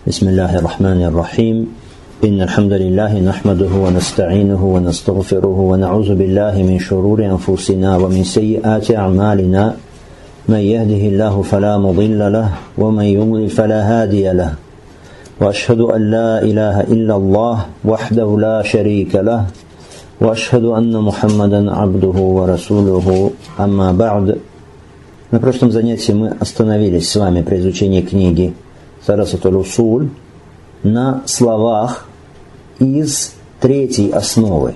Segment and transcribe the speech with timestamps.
[0.00, 1.56] بسم الله الرحمن الرحيم.
[2.24, 9.76] إن الحمد لله نحمده ونستعينه ونستغفره ونعوذ بالله من شرور أنفسنا ومن سيئات أعمالنا.
[10.48, 12.48] من يهده الله فلا مضل له
[12.80, 14.56] ومن يضلل فلا هادي له.
[15.40, 19.52] وأشهد أن لا إله إلا الله وحده لا شريك له.
[20.20, 23.30] وأشهد أن محمدا عبده ورسوله.
[23.60, 24.40] أما بعد
[25.30, 28.54] На прошлом занятии мы остановились с вами при изучении книги
[29.09, 30.09] Сарасатуль Усуль
[30.83, 32.07] на словах
[32.79, 34.75] из третьей основы,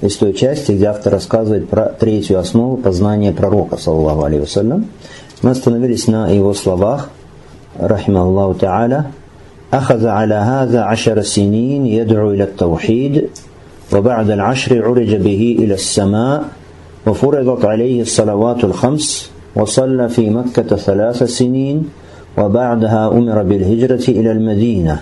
[0.00, 4.86] из той части, где автор рассказывает про третью основу познания пророка, саллаху алейhi вассалям.
[5.42, 7.10] Мы остановились на его словах,
[7.80, 9.04] رحمه الله تعالى
[9.72, 13.28] أخذ على هذا عشر سنين يدعو إلى التوحيد
[13.92, 16.44] وبعد العشر عرج به إلى السماء
[17.06, 21.88] وفرضت عليه الصلوات الخمس وصلى في مكة ثلاث سنين
[22.38, 25.00] وبعدها أمر بالهجرة إلى المدينة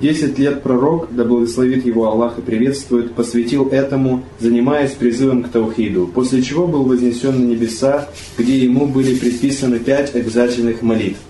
[0.00, 6.10] Десять лет пророк, да благословит его Аллах и приветствует, посвятил этому, занимаясь призывом к Таухиду,
[6.12, 11.20] после чего был вознесен на небеса, где ему были предписаны пять обязательных молитв.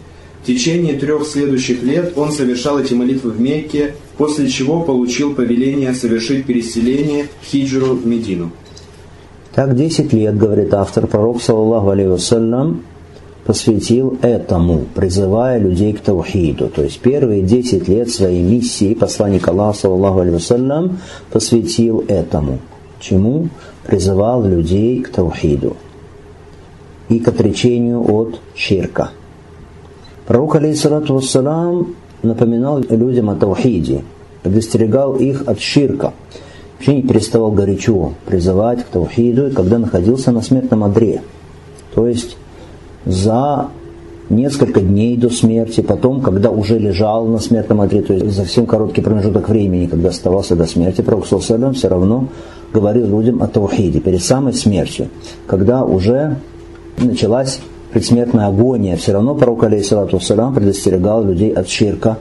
[0.43, 5.95] В течение трех следующих лет он совершал эти молитвы в Мекке, после чего получил повеление
[5.95, 8.51] совершить переселение хиджру в Медину.
[9.55, 12.83] Так 10 лет, говорит автор, пророк, саллаху алейhi вассалям,
[13.50, 16.68] посвятил этому, призывая людей к таухиду.
[16.68, 21.00] То есть первые 10 лет своей миссии посланник Аллаха, саллаху вассалям,
[21.32, 22.60] посвятил этому.
[23.00, 23.50] Чему?
[23.88, 25.78] Призывал людей к таухиду
[27.10, 29.10] и к отречению от ширка.
[30.28, 34.04] Пророк, алейхиссалату вассалам, напоминал людям о таухиде,
[34.44, 36.14] предостерегал их от ширка.
[36.76, 41.24] Вообще не переставал горячо призывать к таухиду, когда находился на смертном одре.
[41.96, 42.38] То есть
[43.06, 43.68] за
[44.30, 48.66] несколько дней до смерти, потом, когда уже лежал на смертном одре, то есть за совсем
[48.66, 52.28] короткий промежуток времени, когда оставался до смерти, Пророк Салсалям все равно
[52.72, 55.08] говорил людям о Таухиде перед самой смертью,
[55.48, 56.38] когда уже
[56.98, 57.60] началась
[57.92, 60.20] предсмертная агония, все равно Пророк, алейхиссалату
[60.54, 62.20] предостерегал людей от ширка,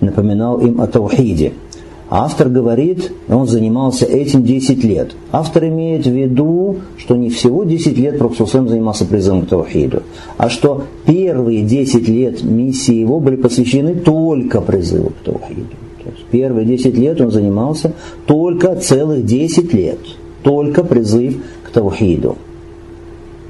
[0.00, 1.54] напоминал им о Таухиде–
[2.10, 5.12] Автор говорит, он занимался этим 10 лет.
[5.30, 10.02] Автор имеет в виду, что не всего 10 лет Пророк занимался призывом к Таухиду,
[10.38, 15.66] а что первые 10 лет миссии его были посвящены только призыву к Таухиду.
[16.02, 17.92] То есть первые 10 лет он занимался
[18.26, 19.98] только целых 10 лет,
[20.42, 22.36] только призыв к Таухиду.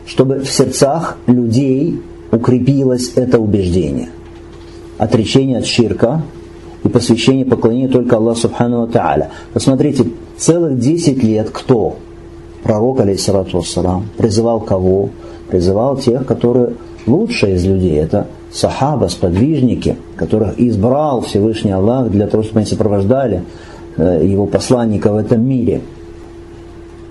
[0.04, 2.00] Чтобы в сердцах людей
[2.32, 4.08] укрепилось это убеждение.
[4.96, 6.22] Отречение от ширка–
[6.84, 9.30] и посвящение поклонения только Аллаху Субхану Тааля.
[9.52, 10.06] Посмотрите,
[10.36, 11.96] целых 10 лет кто?
[12.62, 15.10] Пророк, алейхиссалату вассалам, призывал кого?
[15.48, 16.74] Призывал тех, которые
[17.06, 17.96] лучшие из людей.
[17.96, 23.44] Это сахаба, сподвижники, которых избрал Всевышний Аллах для того, чтобы они сопровождали
[23.96, 25.80] э, его посланника в этом мире.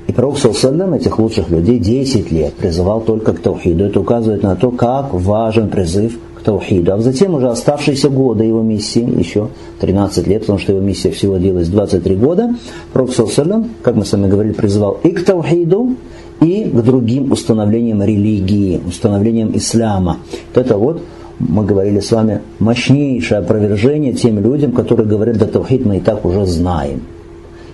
[0.07, 3.85] И пророк Салсалям этих лучших людей 10 лет призывал только к таухиду.
[3.85, 6.17] Это указывает на то, как важен призыв
[6.47, 6.93] таухиду.
[6.93, 9.49] А затем уже оставшиеся годы его миссии, еще
[9.81, 12.55] 13 лет, потому что его миссия всего длилась 23 года,
[12.93, 15.97] Пророк Салсалям, как мы с вами говорили, призывал и к таухиду,
[16.39, 20.19] и к другим установлениям религии, установлениям ислама.
[20.53, 21.01] Вот это вот
[21.39, 26.23] мы говорили с вами, мощнейшее опровержение тем людям, которые говорят, да таухид мы и так
[26.23, 27.01] уже знаем.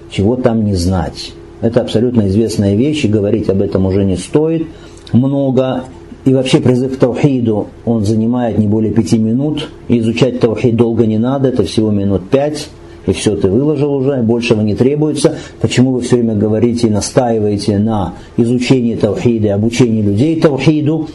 [0.09, 1.33] Чего там не знать.
[1.61, 4.65] Это абсолютно известная вещь, и говорить об этом уже не стоит
[5.11, 5.83] много.
[6.25, 9.69] И вообще призыв к таухиду, он занимает не более пяти минут.
[9.89, 12.69] И изучать таухид долго не надо, это всего минут пять.
[13.05, 15.37] И все, ты выложил уже, большего не требуется.
[15.59, 21.09] Почему вы все время говорите и настаиваете на изучении таухида обучении людей таухиду?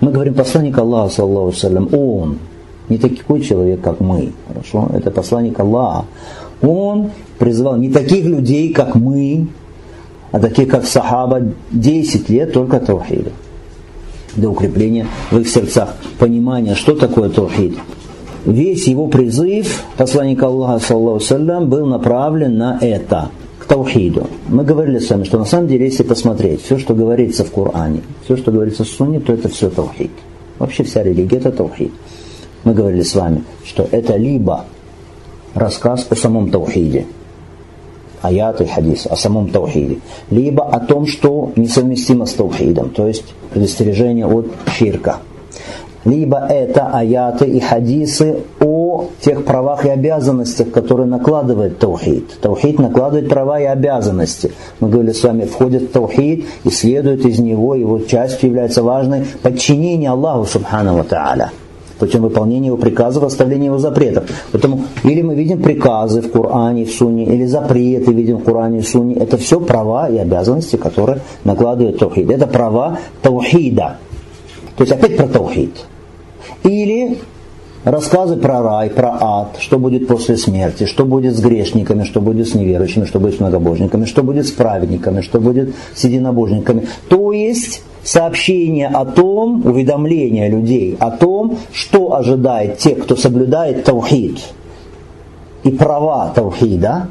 [0.00, 2.38] Мы говорим, посланник Аллаха, саллаху салям, он,
[2.90, 4.90] не такой человек, как мы, хорошо?
[4.94, 6.04] Это посланник Аллаха.
[6.60, 9.48] Он призывал не таких людей, как мы,
[10.30, 11.40] а таких, как сахаба,
[11.70, 13.30] 10 лет только таухида
[14.38, 17.76] для укрепления в их сердцах понимания, что такое таухид.
[18.46, 24.28] Весь его призыв, посланника Аллаха, саллям, был направлен на это, к таухиду.
[24.48, 28.00] Мы говорили с вами, что на самом деле, если посмотреть, все, что говорится в Коране,
[28.24, 30.12] все, что говорится в Сунне, то это все таухид.
[30.58, 31.92] Вообще вся религия это таухид.
[32.64, 34.64] Мы говорили с вами, что это либо
[35.54, 37.06] рассказ о самом таухиде,
[38.22, 39.98] аят и хадис, о самом таухиде,
[40.30, 45.18] либо о том, что несовместимо с таухидом, то есть предостережение от ширка.
[46.04, 52.38] Либо это аяты и хадисы о тех правах и обязанностях, которые накладывает таухид.
[52.40, 54.52] Таухид накладывает права и обязанности.
[54.80, 59.26] Мы говорили с вами, входит в таухид и следует из него, его частью является важной
[59.42, 61.50] подчинение Аллаху Субхану Тааля.
[61.98, 64.24] Путем выполнения его приказов, оставления его запретов.
[64.52, 68.88] Поэтому или мы видим приказы в Коране, в Сунне, или запреты видим в Коране в
[68.88, 69.14] Сунне.
[69.16, 72.30] Это все права и обязанности, которые накладывает Таухид.
[72.30, 73.98] Это права Таухида.
[74.76, 75.74] То есть опять про Таухид.
[76.62, 77.18] Или
[77.84, 82.48] рассказы про рай, про ад, что будет после смерти, что будет с грешниками, что будет
[82.48, 86.86] с неверующими, что будет с многобожниками, что будет с праведниками, что будет с единобожниками.
[87.08, 94.40] То есть сообщение о том, уведомление людей о том, что ожидает тех, кто соблюдает таухид
[95.62, 97.08] и права таухида,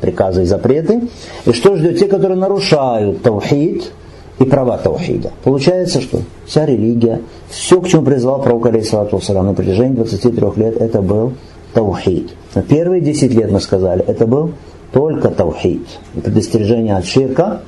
[0.00, 1.08] приказы и запреты,
[1.46, 3.92] и что ждет те, которые нарушают таухид
[4.38, 5.32] и права таухида.
[5.42, 11.02] Получается, что вся религия, все, к чему призвал пророк алейхиссалату на протяжении 23 лет, это
[11.02, 11.32] был
[11.74, 12.30] таухид.
[12.54, 14.52] Но первые 10 лет, мы сказали, это был
[14.92, 15.84] только таухид.
[16.22, 17.62] Предостережение от ширка,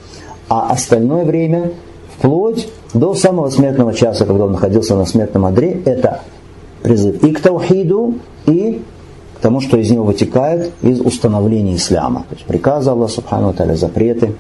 [0.48, 1.72] а остальное время,
[2.16, 6.20] вплоть до самого смертного часа, когда он находился на смертном одре, это
[6.82, 8.14] призыв и к таухиду,
[8.46, 8.82] и
[9.36, 12.24] к тому, что из него вытекает из установления ислама.
[12.28, 14.34] То есть приказы Аллаха Субхану запреты,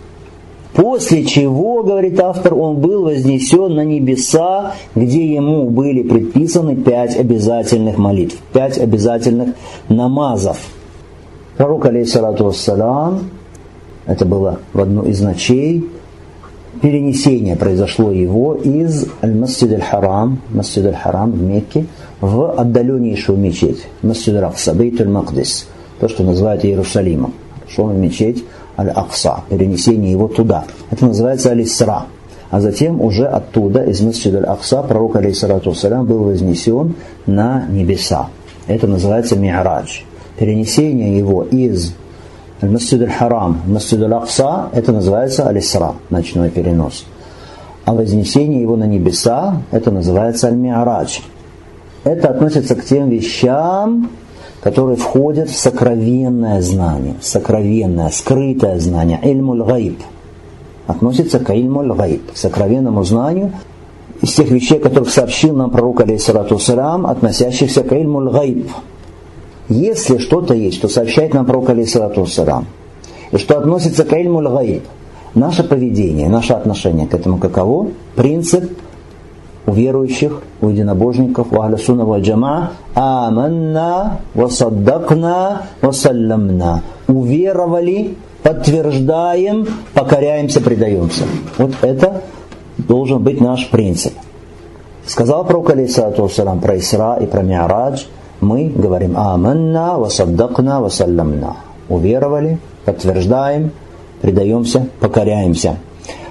[0.74, 7.96] После чего, говорит автор, он был вознесен на небеса, где ему были предписаны пять обязательных
[7.96, 9.50] молитв, пять обязательных
[9.88, 10.58] намазов.
[11.56, 13.30] Пророк, عليه الصلاة والسلام,
[14.06, 15.88] это было в одну из ночей,
[16.84, 21.86] перенесение произошло его из Аль-Масджид Аль-Харам, Масджид Аль-Харам в Мекке,
[22.20, 25.64] в отдаленнейшую мечеть, Масджид Аль-Акса, Бейт Аль-Мақдис,
[25.98, 27.32] то, что называют Иерусалимом.
[27.70, 28.44] Шел мечеть
[28.76, 30.64] Аль-Акса, перенесение его туда.
[30.90, 32.04] Это называется Аль-Исра.
[32.50, 35.72] А затем уже оттуда, из Масджид Аль-Акса, пророк, عليه الصلاة
[36.04, 38.28] был вознесен на небеса.
[38.66, 40.02] Это называется Ми'радж.
[40.38, 41.94] Перенесение его из
[42.70, 47.04] Масджид Аль-Харам, Масджид Аль-Акса, это называется Аль-Исра, ночной перенос.
[47.84, 51.20] А вознесение его на небеса, это называется Аль-Ми'радж.
[52.04, 54.10] Это относится к тем вещам,
[54.62, 59.98] которые входят в сокровенное знание, сокровенное, скрытое знание, ильмуль гайб,
[60.86, 63.52] относится к ильмуль гайб, к сокровенному знанию
[64.22, 68.70] из тех вещей, которых сообщил нам пророк, алейхиссалату салам, относящихся к ильмуль гайб.
[69.68, 72.66] Если что-то есть, что сообщает нам пророк, алейхиссалату салам,
[73.30, 74.84] и что относится к ильмуль гайб,
[75.34, 77.88] наше поведение, наше отношение к этому каково?
[78.14, 78.78] Принцип
[79.66, 86.82] у верующих, у единобожников, у ахля сунна джама, аманна, васаддакна, васалламна.
[87.08, 91.24] Уверовали, подтверждаем, покоряемся, предаемся.
[91.56, 92.22] Вот это
[92.76, 94.12] должен быть наш принцип.
[95.06, 96.28] Сказал пророк алейсалату
[96.62, 98.04] про Исра и про Ми'радж,
[98.44, 101.56] мы говорим аманна, васаддакна, васалламна.
[101.88, 103.70] Уверовали, подтверждаем,
[104.20, 105.78] предаемся, покоряемся.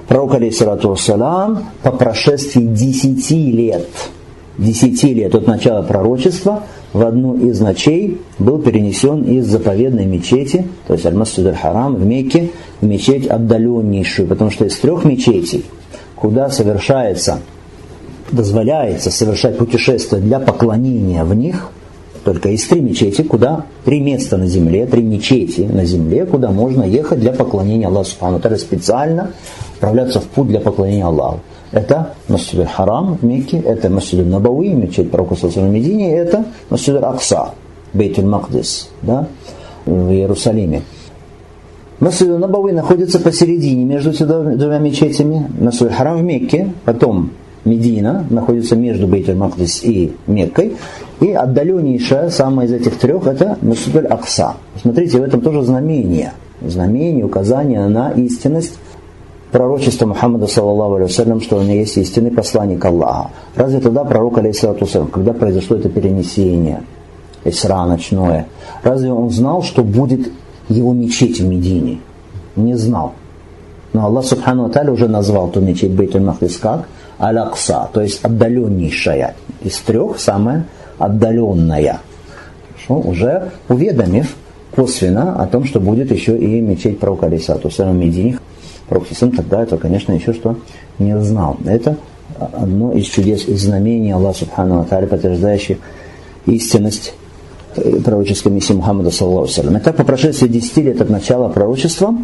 [0.08, 3.88] Пророк, алейхиссалату вассалам, по прошествии десяти лет,
[4.58, 10.94] десяти лет от начала пророчества, в одну из ночей был перенесен из заповедной мечети, то
[10.94, 12.52] есть Аль-Масджид Аль-Харам в Мекке,
[12.82, 15.66] в мечеть отдаленнейшую, потому что из трех мечетей,
[16.16, 17.40] куда совершается,
[18.32, 21.70] дозволяется совершать путешествия для поклонения в них,
[22.24, 26.84] только есть три мечети, куда три места на земле, три мечети на земле, куда можно
[26.84, 29.32] ехать для поклонения Аллаху Субхану специально
[29.76, 31.40] отправляться в путь для поклонения Аллаху.
[31.72, 37.52] Это Масджид Харам в Мекке, это Масджид Набауи, мечеть пророка в Медине, это Масджид Акса,
[37.94, 39.28] Бейт Магдис, да,
[39.86, 40.84] в Иерусалиме.
[42.00, 45.50] Масджид Набауи находится посередине между двумя мечетями.
[45.60, 47.32] Масджид Харам в Мекке, потом
[47.66, 50.76] Медина находится между Бейт Магдис и Меккой.
[51.22, 54.56] И отдаленнейшая, самая из этих трех, это Масджид Акса.
[54.82, 56.34] Смотрите, в этом тоже знамение.
[56.62, 58.78] Знамение, указание на истинность
[59.54, 63.30] пророчество Мухаммада, саллаллаху алейhi что он есть истинный посланник Аллаха.
[63.56, 66.82] Разве тогда пророк, алейхиссалату когда произошло это перенесение,
[67.46, 68.48] Исра ночное,
[68.82, 70.32] разве он знал, что будет
[70.70, 72.00] его мечеть в Медине?
[72.56, 73.14] Не знал.
[73.94, 76.88] Но Аллах Субхану Аталя уже назвал ту мечеть Бейтуль Махдис как
[77.24, 79.36] Алякса, то есть отдаленнейшая.
[79.64, 80.66] Из трех самая
[80.98, 82.02] отдаленная.
[82.74, 83.08] Хорошо?
[83.08, 84.36] Уже уведомив
[84.76, 88.40] косвенно о том, что будет еще и мечеть пророка Алисату в Медине.
[88.90, 90.58] Пророк тогда этого, конечно, еще что
[91.00, 91.58] не знал.
[91.66, 91.96] Это
[92.38, 95.78] одно из чудес, из знамений Аллаха Субхану Аталя, подтверждающих
[96.46, 97.14] истинность
[98.04, 99.78] пророческой миссии Мухаммада, саллаху салям.
[99.78, 102.16] Итак, по прошествии 10 лет от начала пророчества,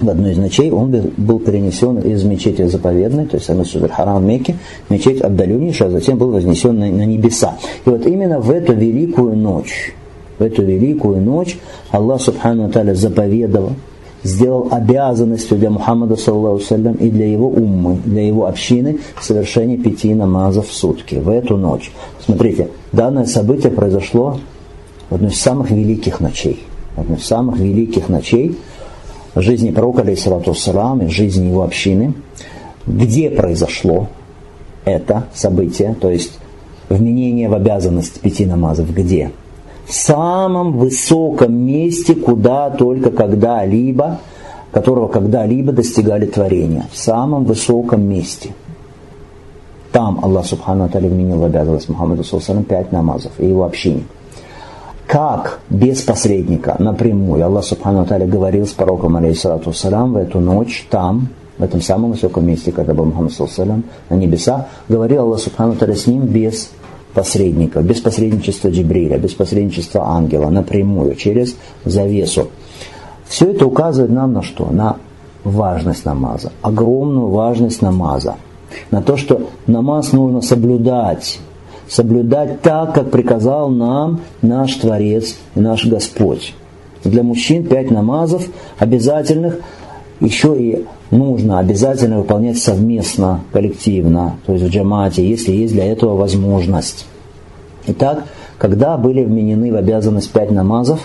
[0.00, 4.56] в одну из ночей он был перенесен из мечети заповедной, то есть Амасуд Харам Мекки,
[4.88, 7.56] мечеть отдаленнейшая, а затем был вознесен на, на небеса.
[7.84, 9.94] И вот именно в эту великую ночь,
[10.38, 11.58] в эту великую ночь
[11.90, 13.72] Аллах Субхану Аталя заповедовал
[14.24, 16.62] сделал обязанностью для Мухаммада, саллаху
[16.98, 21.92] и для его уммы, для его общины совершение пяти намазов в сутки, в эту ночь.
[22.24, 24.40] Смотрите, данное событие произошло
[25.10, 26.64] в одной из самых великих ночей,
[26.96, 28.56] в одной из самых великих ночей
[29.34, 32.14] жизни пророка, алейхиссалату салам, и жизни его общины.
[32.86, 34.08] Где произошло
[34.84, 36.38] это событие, то есть
[36.88, 39.32] вменение в обязанность пяти намазов, где?
[39.86, 44.20] В самом высоком месте, куда только когда-либо,
[44.72, 46.86] которого когда-либо достигали творения.
[46.90, 48.50] В самом высоком месте.
[49.92, 54.02] Там Аллах Субхану Аталя вменил в обязанность Мухаммаду Сулсалам пять намазов и его общине.
[55.14, 61.28] Как без посредника, напрямую, Аллах Субхану Аталя говорил с пророком, алейхиссалату в эту ночь, там,
[61.56, 65.94] в этом самом высоком месте, когда был Мухаммад Саллалам, на небесах, говорил Аллах Субхану Таля
[65.94, 66.72] с ним без
[67.14, 71.54] посредника, без посредничества Джибриля, без посредничества ангела, напрямую, через
[71.84, 72.48] завесу.
[73.28, 74.66] Все это указывает нам на что?
[74.72, 74.96] На
[75.44, 78.34] важность намаза, огромную важность намаза,
[78.90, 81.38] на то, что намаз нужно соблюдать,
[81.88, 86.54] соблюдать так, как приказал нам наш Творец и наш Господь.
[87.04, 88.46] Для мужчин пять намазов
[88.78, 89.58] обязательных,
[90.20, 96.16] еще и нужно обязательно выполнять совместно, коллективно, то есть в джамате, если есть для этого
[96.16, 97.06] возможность.
[97.86, 98.24] Итак,
[98.58, 101.00] когда были вменены в обязанность пять намазов,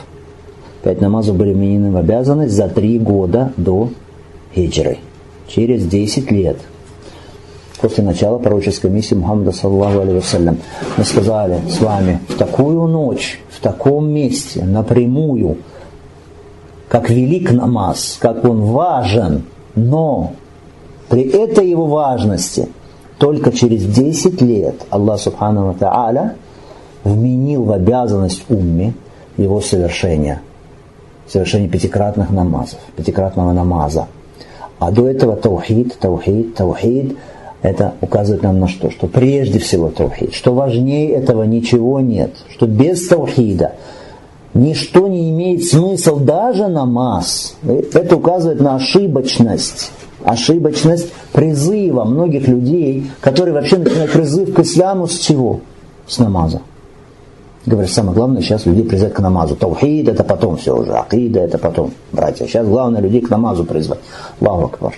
[0.83, 3.89] пять намазов были вменены в обязанность за три года до
[4.55, 4.99] хиджры,
[5.47, 6.57] через 10 лет,
[7.81, 10.57] после начала пророческой миссии Мухаммада, саллаху алейhi
[10.97, 15.57] Мы сказали с вами, в такую ночь, в таком месте, напрямую,
[16.87, 19.43] как велик намаз, как он важен,
[19.75, 20.33] но
[21.07, 22.69] при этой его важности
[23.17, 26.35] только через 10 лет Аллах Субхану Тааля
[27.03, 28.93] вменил в обязанность умме
[29.37, 30.41] его совершения,
[31.27, 34.07] совершение пятикратных намазов, пятикратного намаза.
[34.79, 37.17] А до этого таухид, таухид, таухид,
[37.61, 38.89] это указывает нам на что?
[38.89, 43.73] Что прежде всего таухид, что важнее этого ничего нет, что без таухида
[44.53, 47.55] ничто не имеет смысл, даже намаз.
[47.93, 49.91] Это указывает на ошибочность.
[50.23, 55.61] Ошибочность призыва многих людей, которые вообще начинают призыв к исламу с чего?
[56.07, 56.61] С намаза.
[57.65, 59.55] Говорят, самое главное сейчас людей призывать к намазу.
[59.55, 62.45] Таухид это потом все уже, акида это потом, братья.
[62.45, 63.99] Сейчас главное людей к намазу призвать.
[64.39, 64.93] Аллаху Акбар.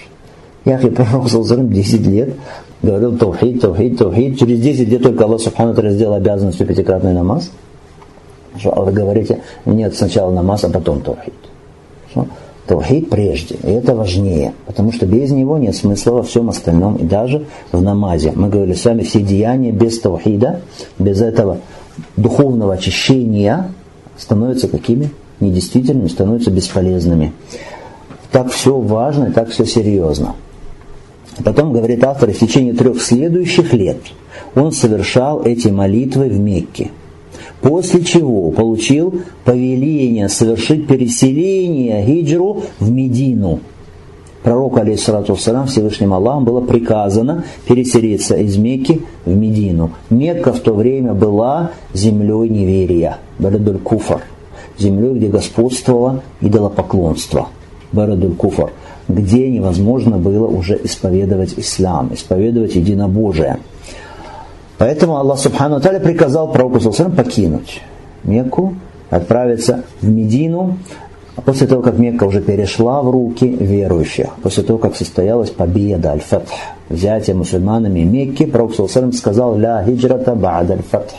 [0.66, 2.36] Я пророк Салзарам 10 лет
[2.82, 4.40] говорил таухид, таухид, таухид.
[4.40, 7.52] Через 10 лет только Аллах Субхану сделал обязанностью пятикратный намаз.
[8.58, 11.34] Что вы говорите, нет, сначала намаз, а потом таухид.
[12.12, 12.28] Что?
[13.10, 17.46] Прежде, и это важнее, потому что без него нет смысла во всем остальном, и даже
[17.74, 18.32] в намазе.
[18.34, 20.62] Мы говорили с вами, все деяния без таухида,
[20.98, 21.58] без этого
[22.16, 23.72] духовного очищения
[24.18, 25.10] становятся какими?
[25.42, 27.34] Недействительными, становятся бесполезными.
[28.32, 30.36] Так все важно и так все серьезно.
[31.44, 33.98] Потом, говорит автор, в течение трех следующих лет
[34.56, 36.92] он совершал эти молитвы в Мекке–
[37.62, 43.60] После чего получил повеление совершить переселение хиджру в Медину.
[44.42, 49.92] Пророку, алейхиссалату waссалам, Всевышним Аллахом было приказано переселиться из Мекки в Медину.
[50.10, 54.24] Мекка в то время была землей неверия, Барадуль Куфар,
[54.80, 57.50] землей, где господствовало идолопоклонство,
[57.92, 58.72] Барадуль Куфар,
[59.14, 63.58] где невозможно было уже исповедовать ислам, исповедовать единобожие.
[64.78, 67.82] Поэтому Аллах Субхану Таля приказал пророку Сулсалам покинуть
[68.24, 68.76] Мекку,
[69.10, 70.78] отправиться в Медину,
[71.36, 76.12] а после того, как Мекка уже перешла в руки верующих, после того, как состоялась победа,
[76.12, 76.52] аль-фатх,
[76.90, 81.14] взятие мусульманами Мекки, пророк Сулсалам сказал, «Ля хиджрата ба'д аль-фатх».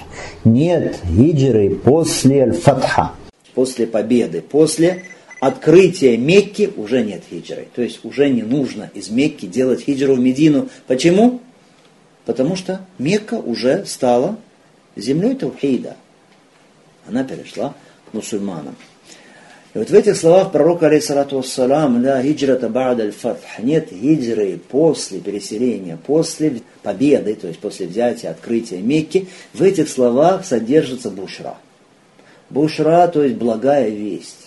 [0.45, 3.13] Нет хиджры после аль-фатха,
[3.55, 5.03] после победы, после
[5.43, 7.67] открытия Мекки уже нет хиджры.
[7.75, 10.69] То есть уже не нужно из Мекки делать хиджру в Медину.
[10.87, 11.41] Почему?
[12.25, 14.37] Потому что Мекка уже стала
[14.95, 15.97] землей Таухида.
[17.09, 17.75] Она перешла
[18.09, 18.77] к мусульманам.
[19.75, 25.19] И вот в этих словах пророка, алейсалату вассалам, «Ля хиджрата ба'д аль-фатх» нет хиджры после
[25.19, 31.57] переселения, после победы, то есть после взятия, открытия Мекки, в этих словах содержится бушра.
[32.49, 34.42] Бушра, то есть благая весть.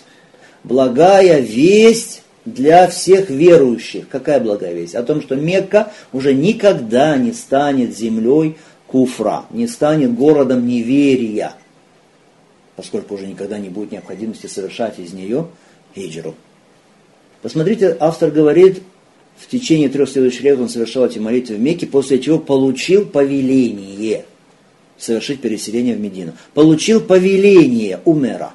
[0.65, 4.09] Благая весть для всех верующих.
[4.09, 4.95] Какая благая весть?
[4.95, 8.57] О том, что Мекка уже никогда не станет землей
[8.87, 11.53] куфра, не станет городом неверия,
[12.75, 15.49] поскольку уже никогда не будет необходимости совершать из нее
[15.95, 16.33] хиджру.
[17.43, 18.81] Посмотрите, автор говорит,
[19.37, 24.25] в течение трех следующих лет он совершал эти молитвы в Мекке, после чего получил повеление
[24.97, 26.33] совершить переселение в Медину.
[26.55, 28.53] Получил повеление умера.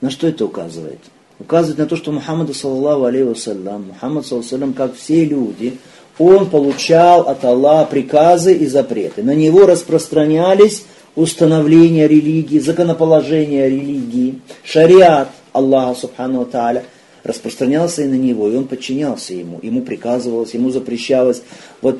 [0.00, 1.00] На что это указывает?
[1.42, 5.78] Указывает на то, что Мухаммад, саллаллаху алейhi вассалям, Мухаммад, саллаллаху как все люди,
[6.18, 9.22] он получал от Аллаха приказы и запреты.
[9.22, 10.84] На него распространялись
[11.16, 16.84] установления религии, законоположения религии, шариат Аллаха, субхану тааля,
[17.24, 21.42] распространялся и на него, и он подчинялся ему, ему приказывалось, ему запрещалось.
[21.80, 21.98] Вот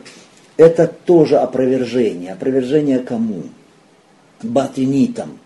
[0.57, 2.33] это тоже опровержение.
[2.33, 3.43] Опровержение кому?
[4.43, 5.39] Батинитам.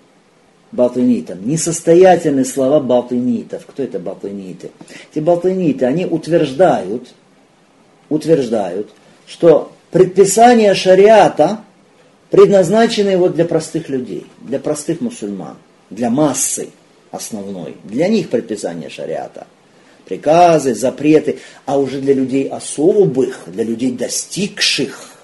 [0.76, 1.38] Батынитам.
[1.49, 3.64] Несостоятельные слова батынитов.
[3.66, 4.71] Кто это батыниты?
[5.11, 7.14] Эти батыниты, они утверждают,
[8.11, 8.90] утверждают,
[9.26, 11.61] что предписания шариата
[12.30, 15.56] предназначены вот для простых людей, для простых мусульман,
[15.88, 16.68] для массы
[17.11, 17.76] основной.
[17.85, 19.47] Для них предписание шариата.
[20.04, 25.15] Приказы, запреты, а уже для людей особых, для людей достигших,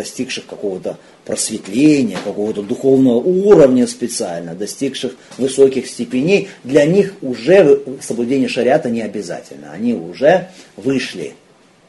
[0.00, 8.88] достигших какого-то просветления, какого-то духовного уровня специально, достигших высоких степеней, для них уже соблюдение шариата
[8.88, 9.72] не обязательно.
[9.72, 11.34] Они уже вышли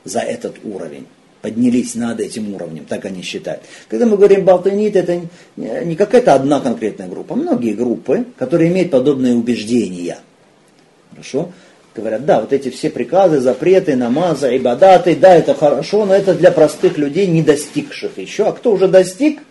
[0.03, 1.05] за этот уровень
[1.41, 3.63] поднялись над этим уровнем, так они считают.
[3.87, 5.21] Когда мы говорим балтанит, это
[5.55, 10.19] не какая-то одна конкретная группа, многие группы, которые имеют подобные убеждения.
[11.09, 11.51] Хорошо?
[11.93, 16.51] Говорят, да, вот эти все приказы, запреты, намазы, ибадаты, да, это хорошо, но это для
[16.51, 18.45] простых людей, не достигших еще.
[18.45, 19.41] А кто уже достиг,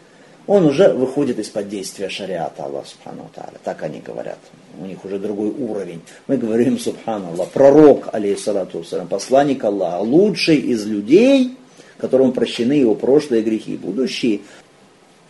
[0.47, 3.30] он уже выходит из-под действия шариата Аллаха Субхану.
[3.62, 4.38] Так они говорят.
[4.80, 6.00] У них уже другой уровень.
[6.28, 11.56] Мы говорим, Субхану Аллах, пророк, алейхиссалату посланник Аллаха, лучший из людей,
[11.99, 14.40] которому прощены его прошлые грехи, будущие.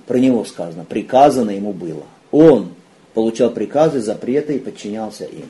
[0.06, 2.04] Про него сказано, приказано ему было.
[2.30, 2.72] Он
[3.12, 5.46] получал приказы, запреты и подчинялся им.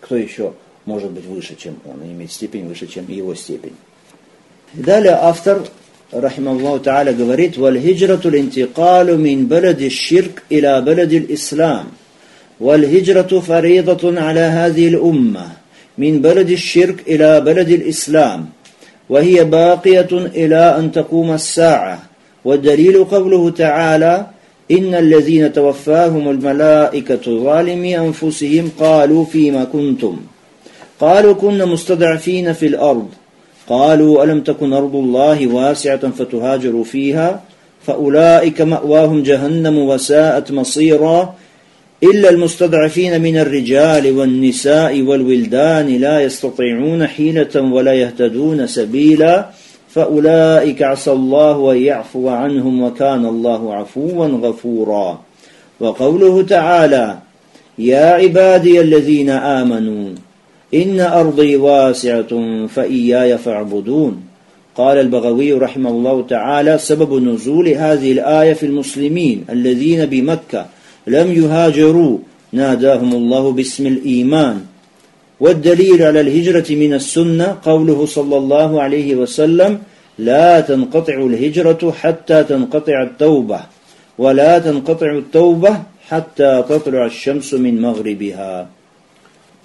[0.00, 0.54] Кто еще
[0.89, 3.75] может быть выше, чем он, и иметь степень выше, чем его степень?
[4.73, 5.63] И далее автор,
[6.11, 11.91] рахималлаху та'аля, говорит, «Валь-хиджрату линтикалу мин балади ширк иля балади ислам».
[12.59, 15.47] والهجرة فريضة على هذه الأمة
[15.97, 18.45] من بلد الشرك إلى بلد الإسلام
[19.09, 22.03] وهي باقية إلى أن تقوم الساعة
[22.45, 24.25] والدليل قوله تعالى
[24.71, 30.19] إن الذين توفاهم الملائكة ظالمي أنفسهم قالوا فيما كنتم
[31.00, 33.08] قالوا كنا مستضعفين في الأرض.
[33.68, 37.42] قالوا ألم تكن أرض الله واسعة فتهاجروا فيها؟
[37.86, 41.34] فأولئك مأواهم جهنم وساءت مصيرا.
[42.02, 49.50] إلا المستضعفين من الرجال والنساء والولدان لا يستطيعون حيلة ولا يهتدون سبيلا.
[49.88, 55.20] فأولئك عسى الله أن يعفو عنهم وكان الله عفوا غفورا.
[55.80, 57.18] وقوله تعالى
[57.78, 60.08] يا عبادي الذين آمنوا
[60.74, 64.22] إن أرضي واسعة فإياي فاعبدون.
[64.74, 70.66] قال البغوي رحمه الله تعالى سبب نزول هذه الآية في المسلمين الذين بمكة
[71.06, 72.18] لم يهاجروا.
[72.52, 74.60] ناداهم الله باسم الإيمان.
[75.40, 79.78] والدليل على الهجرة من السنة قوله صلى الله عليه وسلم
[80.18, 83.60] لا تنقطع الهجرة حتى تنقطع التوبة
[84.18, 88.79] ولا تنقطع التوبة حتى تطلع الشمس من مغربها.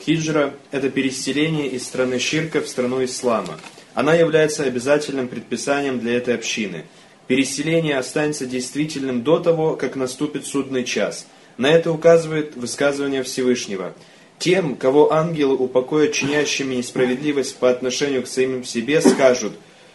[0.05, 3.59] Хиджра– это переселение из страны ширка в страну ислама.
[3.93, 6.85] Она является обязательным предписанием для этой общины–
[7.27, 11.25] переселение останется действительным до того, как наступит судный час.
[11.57, 13.93] На это указывает высказывание Всевышнего.
[14.37, 19.53] Тем, кого ангелы упокоят чинящими несправедливость по отношению к самим себе, скажут,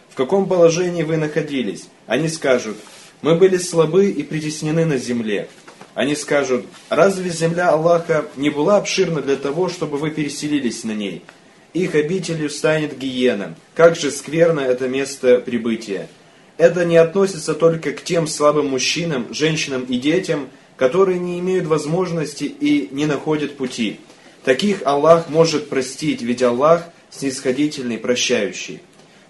[0.09, 1.87] в каком положении вы находились?
[2.07, 2.77] Они скажут,
[3.21, 5.47] мы были слабы и притеснены на земле.
[5.93, 11.23] Они скажут, разве земля Аллаха не была обширна для того, чтобы вы переселились на ней?
[11.73, 13.55] Их обителью станет гиена.
[13.75, 16.09] Как же скверно это место прибытия
[16.61, 22.43] это не относится только к тем слабым мужчинам, женщинам и детям, которые не имеют возможности
[22.43, 23.99] и не находят пути.
[24.43, 28.79] Таких Аллах может простить, ведь Аллах снисходительный, прощающий.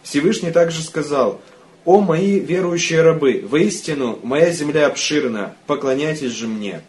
[0.04, 1.40] Всевышний также сказал,
[1.84, 6.82] «О мои верующие рабы, воистину моя земля обширна, поклоняйтесь же мне».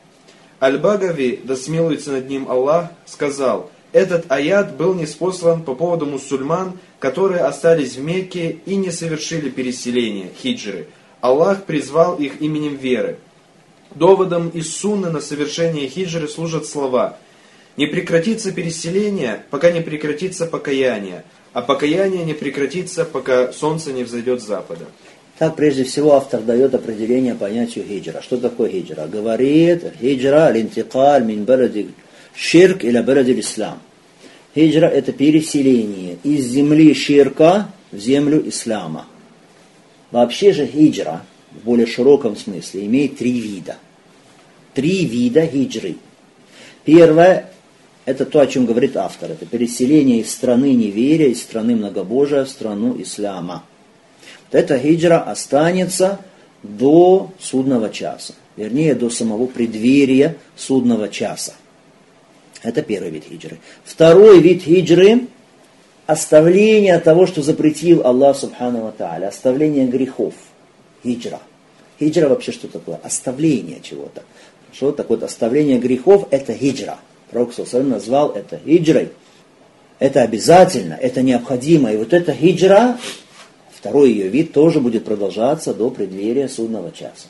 [0.60, 7.42] Аль-Багави, да смилуется над ним Аллах, сказал, этот аят был неспослан по поводу мусульман, которые
[7.42, 10.86] остались в Мекке и не совершили переселение, хиджры.
[11.20, 13.18] Аллах призвал их именем веры.
[13.94, 17.18] Доводом из сунны на совершение хиджры служат слова
[17.76, 24.42] «Не прекратится переселение, пока не прекратится покаяние, а покаяние не прекратится, пока солнце не взойдет
[24.42, 24.86] с запада».
[25.38, 28.22] Так, прежде всего, автор дает определение понятию хиджра.
[28.22, 29.06] Что такое хиджра?
[29.06, 31.44] Говорит, хиджра, линтикаль, мин
[32.34, 33.80] Ширк или барадиль ислам.
[34.54, 39.06] Хиджра– это переселение из земли ширка в землю ислама.
[40.10, 43.76] Вообще же хиджра, в более широком смысле, имеет три вида.
[44.74, 45.96] Три вида хиджры.
[46.84, 47.51] Первое
[48.04, 49.30] Это то, о чем говорит автор.
[49.30, 53.64] Это переселение из страны неверия, из страны многобожия в страну исляма.
[54.50, 56.18] Вот эта хиджра останется
[56.62, 58.34] до судного часа.
[58.56, 61.54] Вернее, до самого преддверия судного часа.
[62.62, 63.58] Это первый вид хиджры.
[63.84, 65.26] Второй вид хиджры–
[66.06, 70.34] оставление того, что запретил Аллах Субхану Тааля, оставление грехов.
[71.02, 71.40] Хиджра.
[71.98, 73.00] Хиджра вообще что такое?
[73.02, 74.22] Оставление чего-то.
[74.72, 76.98] Что такое оставление грехов– это хиджра.
[77.32, 79.08] Пророк Сусалим назвал это хиджрой.
[79.98, 81.92] Это обязательно, это необходимо.
[81.92, 82.98] И вот эта хиджра,
[83.72, 87.28] второй ее вид, тоже будет продолжаться до преддверия судного часа.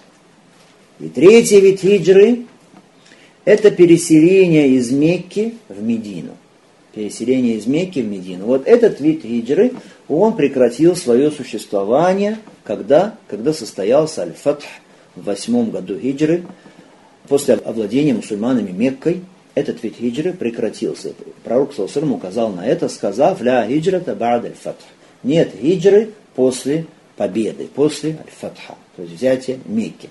[0.99, 2.47] И третий вид хиджры
[3.45, 6.37] это переселение из Мекки в Медину.
[6.95, 8.47] Переселение из Мекки в Медину.
[8.47, 9.73] Вот этот вид хиджры,
[10.09, 14.65] он прекратил свое существование, когда, когда состоялся Аль-Фатх
[15.15, 16.45] в восьмом году хиджры,
[17.29, 19.23] после овладения мусульманами Меккой,
[19.55, 21.13] этот вид хиджры прекратился.
[21.45, 24.85] Пророк Салсалам указал на это, сказав, «Ля хиджрата бa'д аль-фатх».
[25.23, 26.87] Нет хиджры после
[27.17, 30.11] победы, после аль-фатха, то есть взятия Мекки.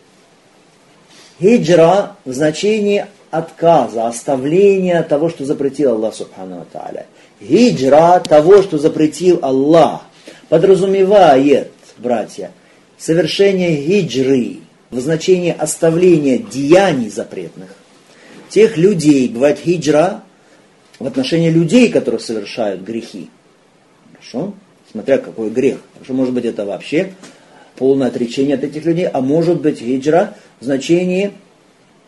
[1.39, 7.07] Хиджра в значении отказа, оставления того, что запретил Аллах Субхану Тааля.
[7.41, 10.01] Хиджра того, что запретил Аллах,
[10.49, 12.51] подразумевает, братья,
[12.97, 14.57] совершение хиджры
[14.91, 17.69] в значении оставления деяний запретных.
[18.51, 20.23] Тех людей, бывает хиджра
[20.99, 23.29] в отношении людей, которые совершают грехи.
[24.11, 24.53] Хорошо?
[24.91, 25.79] Смотря какой грех.
[25.93, 27.13] Хорошо, может быть, это вообще
[27.77, 31.31] полное отречение от этих людей, а может быть хиджра в значении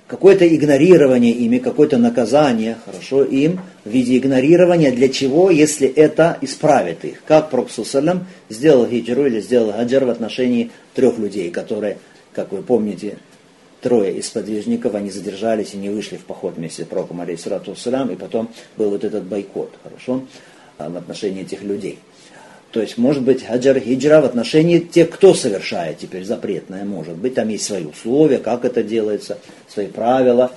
[0.08, 7.06] какое-то игнорирование ими, какое-то наказание, хорошо, им в виде игнорирования, для чего, если это исправит
[7.06, 7.24] их.
[7.26, 12.00] Как Проксусалям сделал хиджру или сделал хаджар в отношении трех людей, которые,
[12.34, 13.18] как вы помните,
[13.84, 17.76] трое из подвижников, они задержались и не вышли в поход вместе с пророком, алейхиссалату
[18.12, 20.24] и потом был вот этот бойкот, хорошо,
[20.78, 22.00] а, в отношении этих людей.
[22.72, 27.36] То есть, может быть, хаджар хиджра в отношении тех, кто совершает теперь запретное, может быть,
[27.36, 30.52] там есть свои условия, как это делается, свои правила,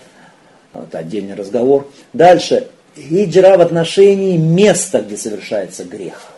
[0.72, 1.90] это отдельный разговор.
[2.14, 6.32] Дальше, хиджра в отношении места, где совершается грех.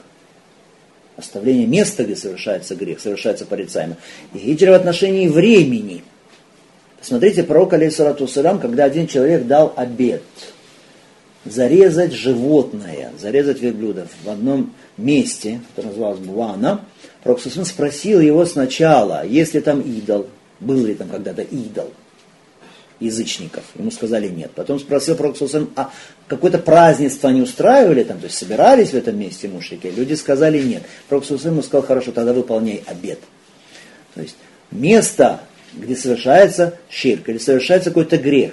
[1.17, 3.97] Оставление места, где совершается грех, совершается порицаемо.
[4.35, 6.03] И хиджра в отношении времени.
[7.01, 8.27] Посмотрите, пророк, алейхиссалату
[8.61, 10.23] когда один человек дал обед–
[11.45, 16.85] зарезать животное, зарезать верблюдов в одном месте, которое называлось Буана,
[17.23, 20.29] Пророк спросил его сначала, есть ли там идол,
[20.61, 21.91] был ли там когда-то идол
[23.01, 23.65] язычников.
[23.77, 24.51] Ему сказали нет.
[24.55, 25.37] Потом спросил Пророк
[25.77, 25.91] а
[26.27, 29.89] какое-то празднество они устраивали там, то есть собирались в этом месте мушрики?
[29.89, 30.83] Люди сказали нет.
[31.09, 33.21] Пророк ему сказал, хорошо, тогда выполняй обед.
[34.15, 34.37] То есть
[34.71, 35.41] место,
[35.75, 38.53] где совершается ширк или совершается какой-то грех,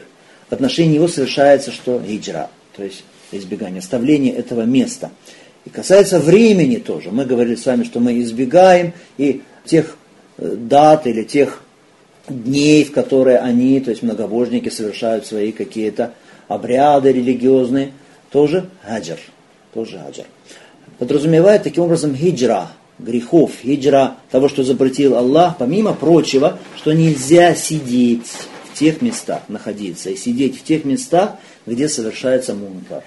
[0.49, 2.01] в отношении него совершается что?
[2.01, 5.11] Хиджра то есть избегание, оставление этого места.
[5.65, 7.11] И касается времени тоже.
[7.11, 9.97] Мы говорили с вами, что мы избегаем и тех
[10.37, 11.61] э, дат или тех
[12.27, 16.13] дней, в которые они, то есть многобожники, совершают свои какие-то
[16.47, 17.91] обряды религиозные,
[18.29, 19.19] тоже хаджар.
[19.73, 20.25] Тоже хаджар.
[20.99, 28.27] Подразумевает таким образом хиджра, грехов, хиджра того, что запретил Аллах, помимо прочего, что нельзя сидеть
[28.71, 33.03] в тех местах, находиться, и сидеть в тех местах, где совершается мункар,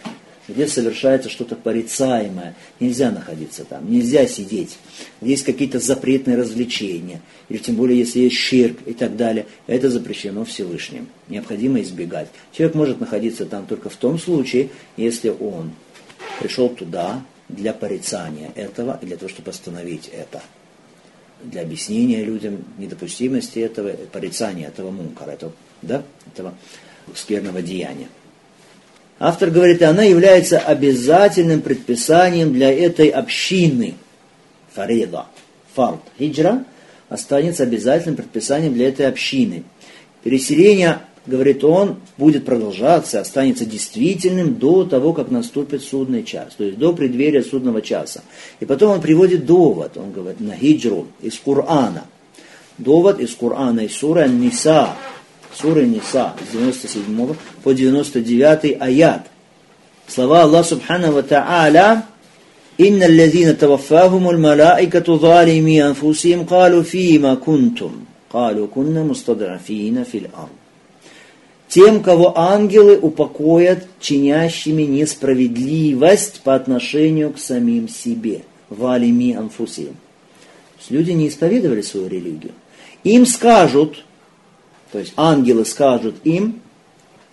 [0.47, 2.55] где совершается что-то порицаемое.
[2.81, 4.79] Нельзя находиться там, нельзя сидеть.
[5.21, 9.47] Есть какие-то запретные развлечения, или тем более, если есть ширк и так далее.
[9.67, 11.09] Это запрещено Всевышним.
[11.29, 12.29] Необходимо избегать.
[12.53, 15.73] Человек может находиться там только в том случае, если он
[16.41, 20.43] пришел туда для порицания этого, и для того, чтобы остановить это
[21.43, 26.55] для объяснения людям недопустимости этого, порицания этого мункара, этого, да, этого
[27.15, 28.09] скверного деяния.
[29.21, 33.95] Автор говорит, она является обязательным предписанием для этой общины.
[34.75, 35.27] Фарида,
[35.75, 36.65] фард, хиджра,
[37.09, 39.65] останется обязательным предписанием для этой общины.
[40.23, 46.78] Переселение, говорит он, будет продолжаться, останется действительным до того, как наступит судный час, то есть
[46.78, 48.22] до преддверия судного часа.
[48.60, 52.06] И потом он приводит довод, он говорит, на хиджру из Корана.
[52.78, 54.90] Довод из Корана, из сура Ниса,
[55.54, 59.28] Сура Ниса с 97 по 99 аят.
[60.08, 62.04] Слова Аллаха Субхану Ва Та'аля
[62.80, 67.92] إن الذين توفاهم الملائكة ظالمي أنفسهم قالوا فيما كنتم
[68.34, 70.57] قالوا كنا مستضعفين في الأرض
[71.69, 78.43] тем, кого ангелы упокоят чинящими несправедливость по отношению к самим себе.
[78.71, 79.97] Валими анфусим.
[80.89, 82.53] Люди не исповедовали свою религию.
[83.05, 84.05] Им скажут,
[84.91, 86.61] то есть ангелы скажут им,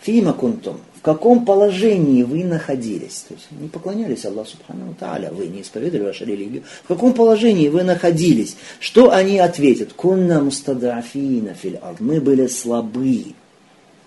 [0.01, 3.25] фима кунтум, в каком положении вы находились.
[3.27, 6.63] То есть не поклонялись Аллаху Субхану Тааля, вы не исповедовали вашу религию.
[6.83, 8.57] В каком положении вы находились?
[8.79, 9.93] Что они ответят?
[9.93, 13.33] Кунна мустадафина фил Мы были слабы,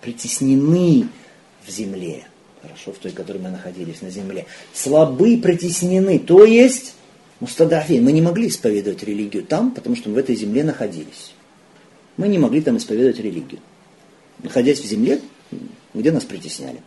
[0.01, 1.07] притеснены
[1.65, 2.25] в земле.
[2.61, 4.45] Хорошо, в той, в которой мы находились на земле.
[4.73, 6.19] Слабы, притеснены.
[6.19, 6.93] То есть,
[7.39, 11.33] мустадафин, мы не могли исповедовать религию там, потому что мы в этой земле находились.
[12.17, 13.61] Мы не могли там исповедовать религию.
[14.43, 15.21] Находясь в земле,
[15.93, 16.81] где нас притесняли.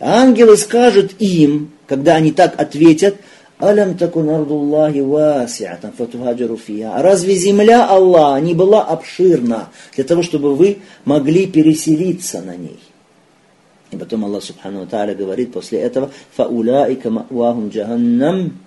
[0.00, 3.16] Ангелы скажут им, когда они так ответят,
[3.58, 10.54] «Алям такун ардуллахи васиатан фатухаджару А разве земля Аллаха не была обширна для того, чтобы
[10.54, 12.78] вы могли переселиться на ней?
[13.92, 18.58] И потом Аллах Субхану Тааля говорит после этого, «Фауляика ма'вахум джаханнам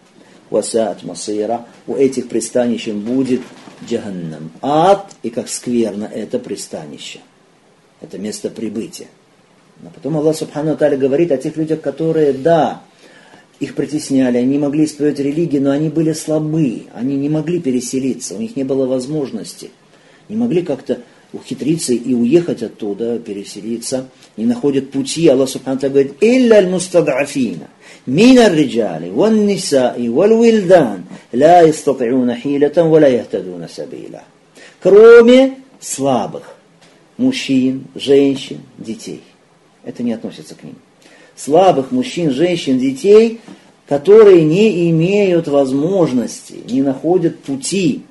[0.50, 1.66] васаат масира».
[1.86, 3.42] У этих пристанищем будет
[3.88, 4.52] джаханнам.
[4.62, 7.20] Ад, и как скверно это пристанище.
[8.02, 9.08] Это место прибытия.
[9.82, 12.82] Но потом Аллах Субхану Аталя говорит о тех людях, которые, да,
[13.60, 18.40] их притесняли, они могли исповедовать религию, но они были слабы, они не могли переселиться, у
[18.40, 19.72] них не было возможности,
[20.30, 21.00] не могли как-то
[21.34, 25.28] ухитриться и уехать оттуда, переселиться, не находят пути.
[25.28, 27.68] Аллах Субхану говорит, «Илля аль-мустад'афина,
[28.06, 34.24] мин ар-риджали, ван-нисаи, вал-вильдан, ла истати'уна хилятан, ва ла яхтадуна сабила».
[34.82, 36.56] Кроме слабых,
[37.18, 39.22] мужчин, женщин, детей
[39.84, 40.76] это не относится к ним.
[41.40, 43.40] Слабых мужчин, женщин, детей,
[43.88, 48.04] которые не имеют возможности, не находят пути.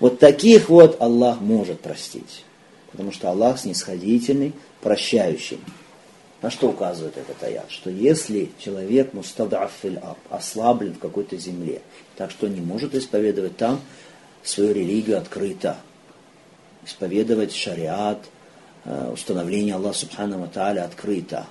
[0.00, 2.44] Вот таких вот Аллах может простить.
[2.92, 5.58] Потому что Аллах снисходительный, прощающий.
[6.40, 7.66] На что указывает этот аят?
[7.68, 11.82] Что если человек мустадафиль ослаблен в какой-то земле,
[12.16, 13.80] так что не может исповедовать там
[14.42, 15.76] свою религию открыто,
[16.86, 18.24] исповедовать шариат,
[18.84, 21.46] э, установление Аллаха Субхану Тааля открыто,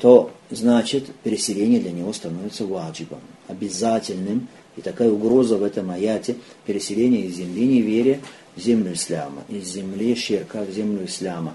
[0.00, 4.48] то значит переселение для него становится ваджибом, обязательным.
[4.76, 8.20] И такая угроза в этом аяте переселение из земли неверия
[8.56, 11.54] в землю исляма, из земли ширка в землю исляма.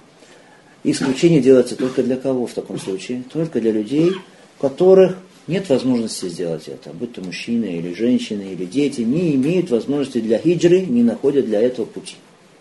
[0.86, 3.24] Исключение делается только для кого в таком случае?
[3.32, 8.66] Только для людей, у которых нет возможности сделать это, будь то мужчины или женщины или
[8.66, 12.16] дети, не имеют возможности для хиджры, не находят для этого пути.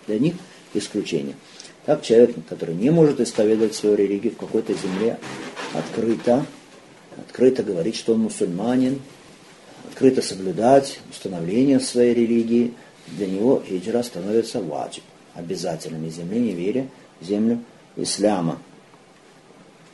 [0.08, 0.34] Для них
[0.74, 1.36] исключение.
[1.86, 5.18] Так человек, который не может исповедовать свою религию в какой-то земле,
[5.74, 6.44] открыто,
[7.16, 9.00] открыто говорить, что он мусульманин,
[9.88, 12.74] открыто соблюдать установление своей религии,
[13.06, 16.88] для него хиджра становится ваджиб, обязательным земли неверия
[17.20, 17.62] в землю
[17.96, 18.58] исляма.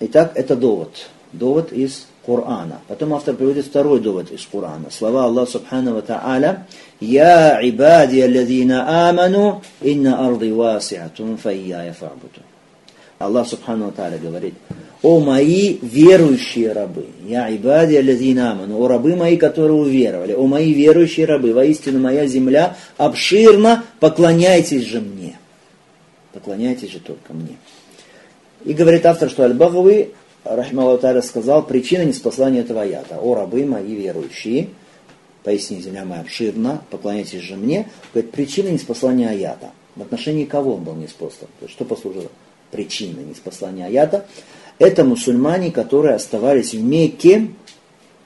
[0.00, 1.09] Итак, это довод.
[1.33, 2.80] Довод из Корана.
[2.88, 4.90] Потом автор приводит второй довод из Корана.
[4.90, 6.66] Слова Аллаха Субхану Тааля
[7.00, 12.40] «Я ибади алладина аману, инна арди васиатун файяя фабуту».
[13.18, 14.54] Аллах Субхану Тааля говорит
[15.02, 20.72] «О мои верующие рабы, я ибади алладина аману, о рабы мои, которые уверовали, о мои
[20.72, 25.38] верующие рабы, воистину моя земля обширна, поклоняйтесь же мне».
[26.34, 27.56] Поклоняйтесь же только мне.
[28.64, 30.10] И говорит автор, что Аль-Багави
[30.44, 33.18] Рахмаллаху Таля сказал, причина неспослания этого аята.
[33.18, 34.68] О, рабы мои верующие,
[35.42, 37.88] поясни, земля моя обширна, поклоняйтесь же мне.
[38.12, 39.70] Говорит, причина неспослания аята.
[39.96, 41.48] В отношении кого он был неспослан?
[41.61, 42.28] То есть, что послужило
[42.70, 44.26] причиной неспослания аята?
[44.78, 47.48] Это мусульмане, которые оставались в Мекке,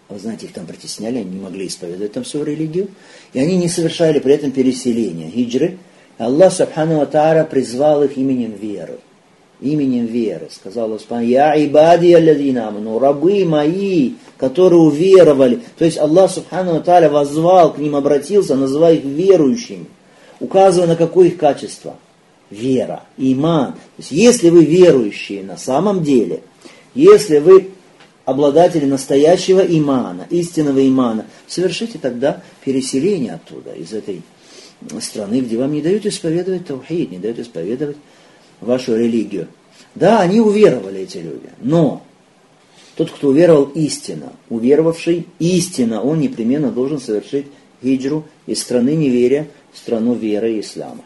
[0.08, 2.88] вы знаете, их там притесняли, они не могли исповедовать там свою религию,
[3.34, 5.78] и они не совершали при этом переселения, хиджры.
[6.16, 8.98] Аллах Субхану Тааля призвал их именем веры
[9.60, 10.48] именем веры.
[10.50, 15.60] Сказал Господь, я ибади алладина ну рабы мои, которые уверовали.
[15.76, 19.86] То есть Аллах Субхану Тааля возвал к ним, обратился, называя их верующими,
[20.40, 21.96] указывая на какое их качество.
[22.50, 23.72] Вера, иман.
[23.72, 26.40] То есть если вы верующие на самом деле,
[26.94, 27.70] если вы
[28.24, 34.22] обладатели настоящего имана, истинного имана, совершите тогда переселение оттуда, из этой
[35.00, 37.96] страны, где вам не дают исповедовать таухид, не дают исповедовать
[38.60, 39.48] вашу религию.
[39.94, 42.02] Да, они уверовали, эти люди, но
[42.96, 47.46] тот, кто уверовал истинно, уверовавший истинно, он непременно должен совершить
[47.82, 51.04] хиджру из страны неверия в страну веры и ислама.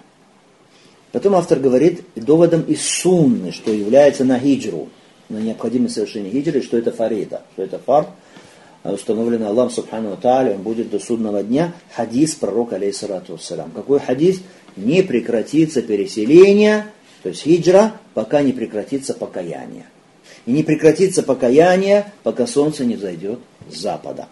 [1.12, 4.88] Потом автор говорит доводом из сунны, что является на хиджру,
[5.28, 8.08] на необходимость совершения хиджры, что это фарида, что это фард,
[8.84, 13.70] установленный Аллах Субхану Тааля, он будет до судного дня, хадис пророка, алейхиссалату вассалям.
[13.70, 14.40] Какой хадис?
[14.76, 16.86] Не прекратится переселение
[17.22, 19.86] то есть хиджра, пока не прекратится покаяние.
[20.46, 23.38] И не прекратится покаяние, пока солнце не взойдет
[23.70, 24.26] с запада.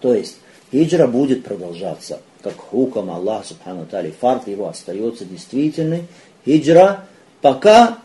[0.00, 0.36] То есть
[0.70, 6.06] хиджра будет продолжаться как хукам Аллах Субхану Тали, фарт его остается действительный,
[6.44, 7.04] хиджра,
[7.42, 7.98] пока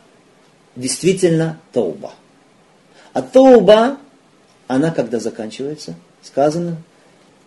[0.76, 2.14] действительно тауба.
[3.14, 3.98] А тауба,
[4.68, 6.78] она когда заканчивается, сказано,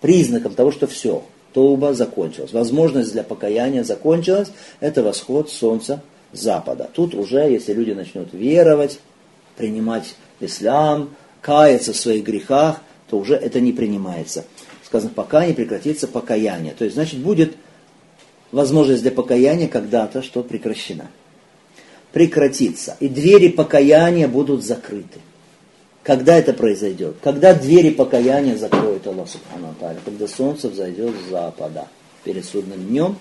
[0.01, 2.53] признаком того, что все, тауба закончилась.
[2.53, 6.89] Возможность для покаяния закончилась, это восход солнца запада.
[6.93, 9.01] Тут уже, если люди начнут веровать,
[9.57, 11.11] принимать ислам,
[11.41, 14.45] каяться в своих грехах, то уже это не принимается.
[14.85, 16.75] Сказано, пока не прекратится покаяние.
[16.75, 17.57] То есть, значит, будет
[18.53, 21.11] возможность для покаяния когда-то, что прекращена.
[22.13, 22.97] Прекратится.
[23.01, 25.21] И двери покаяния будут закрыты.
[26.03, 27.17] Когда это произойдет?
[27.23, 29.75] Когда двери покаяния закроет Аллах Субхану?
[30.05, 31.87] Когда солнце взойдет с запада
[32.25, 33.17] перед судным днем.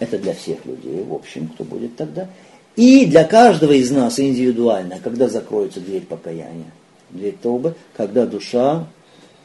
[0.00, 2.28] Это для всех людей, в общем, кто будет тогда.
[2.76, 6.70] И для каждого из нас индивидуально, когда закроется дверь покаяния,
[7.10, 8.86] дверь Тобы, когда душа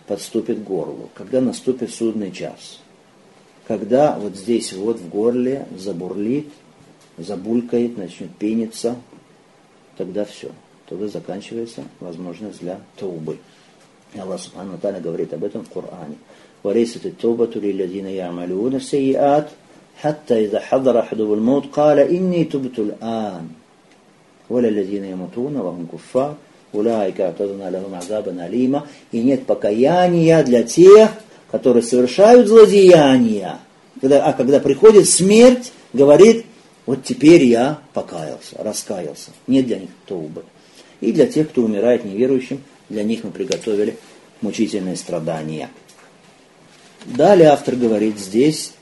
[0.07, 2.79] подступит к горлу, когда наступит судный час,
[3.67, 6.49] когда вот здесь вот в горле забурлит,
[7.17, 8.97] забулькает, начнет пениться,
[9.95, 10.51] тогда все,
[10.89, 13.37] тогда заканчивается возможность для таубы.
[14.13, 16.17] И Аллах Субхану Таля говорит об этом в Коране.
[16.63, 19.49] وليست التوبة للذين يعملون السيئات
[20.01, 23.47] حتى إذا حضر أحدهم الموت قال إني تبت الآن
[24.49, 26.35] ولا الذين يموتون وهم كفار
[26.75, 31.09] أولئك اعتدنا لهم عذابا أليما и нет покаяния для тех,
[31.51, 33.59] которые совершают злодеяния.
[33.99, 36.45] Когда, а когда приходит смерть, говорит,
[36.85, 39.31] вот теперь я покаялся, раскаялся.
[39.47, 40.43] Нет для них тоубы.
[41.01, 43.97] И для тех, кто умирает неверующим, для них мы приготовили
[44.41, 45.69] мучительные страдания.
[47.05, 48.73] Далее автор говорит здесь,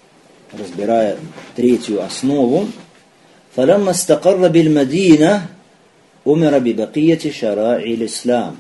[0.57, 1.17] разбирая
[1.55, 2.67] третью основу,
[3.55, 5.45] فلما استقر بالمدينة
[6.27, 8.55] أمر ببقية شرائع الإسلام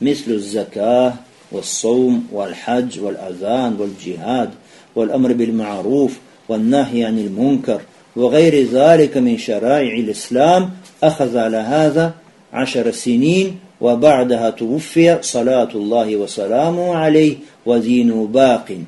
[0.00, 1.14] مثل الزكاة
[1.52, 4.50] والصوم والحج والأذان والجهاد
[4.96, 7.80] والأمر بالمعروف والنهي عن المنكر
[8.16, 10.70] وغير ذلك من شرائع الإسلام
[11.02, 12.14] أخذ على هذا
[12.52, 18.78] عشر سنين وبعدها توفي صلاة الله وسلامه عليه ودينه باق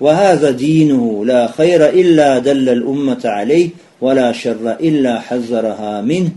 [0.00, 3.68] وهذا دينه لا خير إلا دل الأمة عليه
[4.00, 6.30] ولا شر إلا حذرها منه.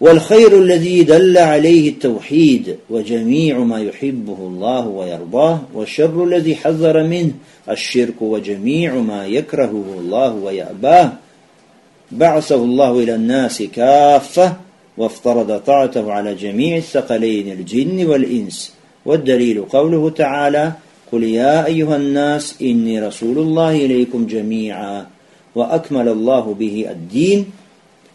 [0.00, 7.32] والخير الذي دل عليه التوحيد وجميع ما يحبه الله ويرضاه والشر الذي حذر منه
[7.70, 11.12] الشرك وجميع ما يكرهه الله ويأباه.
[12.12, 14.56] بعثه الله إلى الناس كافة
[14.98, 18.72] وافترض طاعته على جميع الثقلين الجن والإنس.
[19.06, 20.72] والدليل قوله تعالى
[21.11, 25.07] قل يا أيها الناس إني رسول الله إليكم جميعا
[25.55, 27.45] وأكمل الله به الدين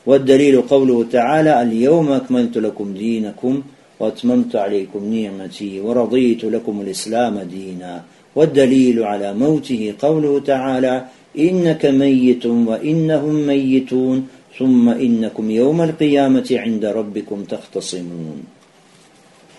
[0.07, 3.63] والدليل قوله تعالى اليوم أكملت لكم دينكم
[4.01, 8.03] وأتممت عليكم نعمتي ورضيت لكم الإسلام دينا
[8.37, 11.05] والدليل على موته قوله تعالى
[11.39, 14.27] إنك ميت وإنهم ميتون
[14.59, 18.43] ثم إنكم يوم القيامة عند ربكم تختصمون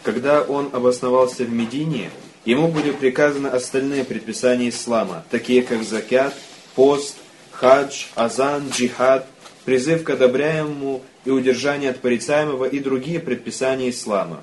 [0.04, 2.10] Когда он обосновался в Медине,
[2.45, 6.35] ему были приказаны остальные предписания ислама, такие как закят,
[6.75, 7.17] пост,
[7.53, 9.27] хадж, азан, джихад,
[9.65, 14.43] призыв к одобряемому и удержание от порицаемого и другие предписания ислама.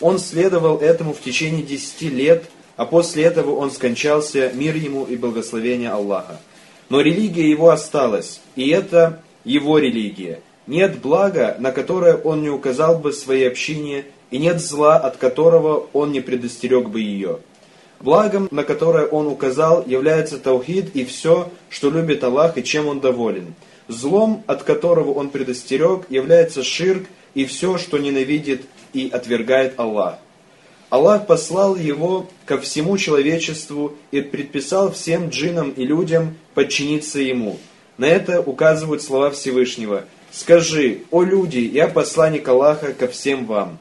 [0.00, 2.44] Он следовал этому в течение десяти лет,
[2.76, 6.40] а после этого он скончался, мир ему и благословение Аллаха.
[6.88, 10.40] Но религия его осталась, и это его религия.
[10.66, 15.86] Нет блага, на которое он не указал бы своей общине, и нет зла, от которого
[15.92, 17.38] он не предостерег бы ее.
[18.00, 23.00] Благом, на которое он указал, является таухид и все, что любит Аллах и чем он
[23.00, 23.54] доволен.
[23.88, 28.62] Злом, от которого он предостерег, является ширк и все, что ненавидит
[28.92, 30.18] и отвергает Аллах.
[30.90, 37.58] Аллах послал его ко всему человечеству и предписал всем джинам и людям подчиниться ему.
[37.98, 40.04] На это указывают слова Всевышнего.
[40.30, 43.78] «Скажи, о люди, я посланник Аллаха ко всем вам».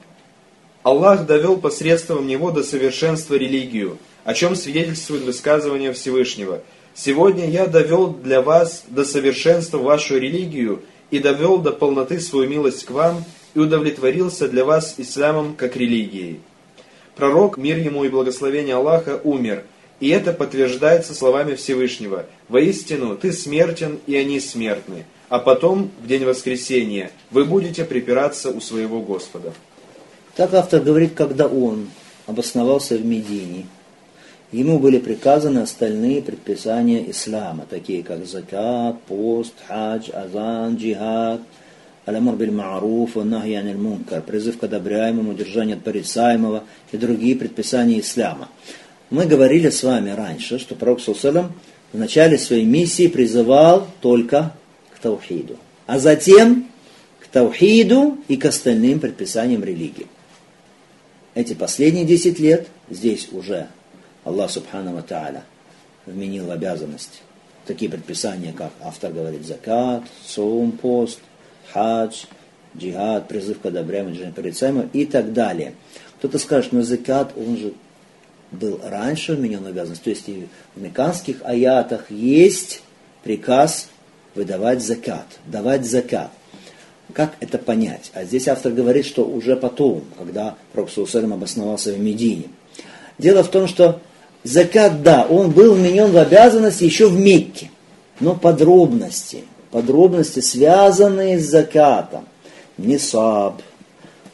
[0.88, 6.62] Аллах довел посредством него до совершенства религию, о чем свидетельствует высказывание Всевышнего–
[7.00, 12.86] Сегодня я довел для вас до совершенства вашу религию и довел до полноты свою милость
[12.86, 13.24] к вам
[13.54, 16.40] и удовлетворился для вас исламом как религией.
[17.16, 19.64] Пророк, мир ему и благословение Аллаха, умер,
[20.00, 22.26] и это подтверждается словами Всевышнего.
[22.50, 28.60] «Воистину, ты смертен, и они смертны, а потом, в день воскресения, вы будете припираться у
[28.60, 29.54] своего Господа».
[30.38, 31.90] Так автор говорит, когда он
[32.28, 33.66] обосновался в Медине–
[34.52, 41.42] Ему были приказаны остальные предписания ислама, такие как закат, пост, хадж, азан, джихад,
[42.06, 46.64] алямур биль маруф, нахи аниль мункар, призыв к одобряемому, удержание от порицаемого
[46.94, 48.48] и другие предписания ислама.
[49.10, 51.52] Мы говорили с вами раньше, что пророк Сусалам
[51.92, 54.54] в начале своей миссии призывал только
[54.96, 55.58] к таухиду,
[55.88, 56.70] а затем
[57.20, 60.08] к таухиду и к остальным предписаниям религии.
[61.38, 63.68] Эти последние 10 лет здесь уже
[64.24, 65.44] Аллах Субхану Тааля
[66.08, 67.22] вменил обязанность.
[67.68, 71.20] Такие предписания, как автор говорит, закат, сум, пост,
[71.72, 72.24] хадж,
[72.76, 75.76] джихад, призыв к одобряемому порицаемому и так далее.
[76.18, 77.74] Кто-то скажет, но закат, он же
[78.52, 80.02] был раньше вменен обязанность.
[80.02, 82.82] То есть и в меканских аятах есть
[83.24, 83.90] приказ
[84.34, 86.32] выдавать закат, давать закат.
[87.14, 88.12] Как это понять?
[88.14, 92.46] А здесь автор говорит, что уже потом, когда Пророк Саусалям обосновался в Медине.
[93.18, 94.02] Дело в том, что
[94.44, 97.72] закат, да, он был вменен в обязанность еще в Мекке.
[98.20, 102.26] Но подробности, подробности, связанные с закатом,
[102.78, 103.62] несаб,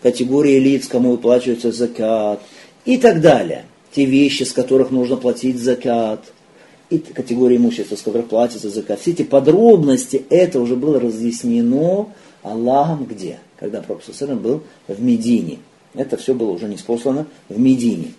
[0.01, 2.41] категории лиц, кому выплачивается закат
[2.85, 3.65] и так далее.
[3.91, 6.21] Те вещи, с которых нужно платить закат,
[6.89, 8.99] и категории имущества, с которых платится закат.
[8.99, 12.07] Все эти подробности, это уже было разъяснено
[12.43, 13.39] Аллахом где?
[13.57, 14.03] Когда Пророк
[14.41, 15.59] был в Медине.
[15.95, 18.13] Это все было уже неспослано в Медине.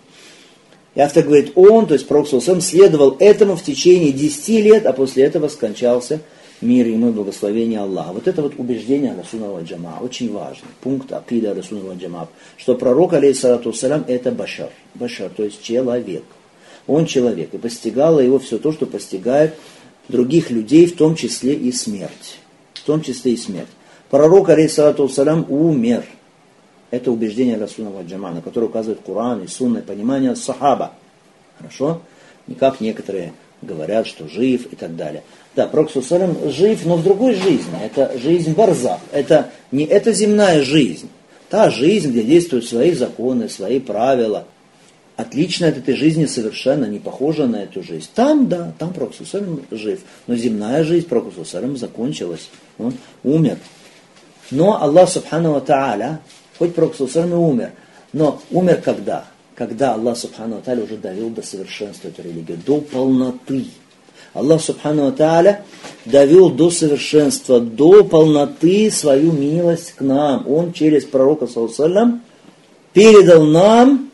[0.95, 5.23] И автор говорит, он, то есть Пророк следовал этому в течение 10 лет, а после
[5.23, 6.21] этого скончался
[6.61, 8.13] мир ему и благословение Аллаха.
[8.13, 13.73] Вот это вот убеждение Расунова Джама, очень важный пункт Акида Расунова Джама, что пророк, алейхиссалату
[13.73, 16.23] салям, это башар, башар, то есть человек.
[16.87, 19.55] Он человек, и постигало его все то, что постигает
[20.07, 22.39] других людей, в том числе и смерть.
[22.73, 23.67] В том числе и смерть.
[24.09, 26.03] Пророк, алейхиссалату салям, умер.
[26.91, 30.93] Это убеждение Расунова Джама, на которое указывает Коран и сунное понимание сахаба.
[31.57, 32.01] Хорошо?
[32.47, 35.23] Не как некоторые говорят, что жив и так далее.
[35.55, 37.73] Да, Пророк жив, но в другой жизни.
[37.83, 38.99] Это жизнь барзах.
[39.11, 41.09] Это не эта земная жизнь.
[41.49, 44.45] Та жизнь, где действуют свои законы, свои правила.
[45.15, 48.09] Отлично от этой жизни совершенно не похожа на эту жизнь.
[48.13, 49.13] Там, да, там Пророк
[49.71, 50.01] жив.
[50.27, 51.33] Но земная жизнь Пророк
[51.77, 52.49] закончилась.
[52.77, 52.93] Он
[53.23, 53.57] умер.
[54.51, 56.19] Но Аллах Субхану Тааля,
[56.57, 57.71] хоть Пророк и умер,
[58.13, 59.25] но умер когда?
[59.55, 63.65] Когда Аллах Субхану Тааля уже довел до совершенства эту религию, до полноты.
[64.33, 65.63] Аллах Субхану Тааля
[66.03, 70.47] довел до совершенства, до полноты свою милость к нам.
[70.47, 72.19] Он через пророка Саллаллаху
[72.93, 74.11] передал нам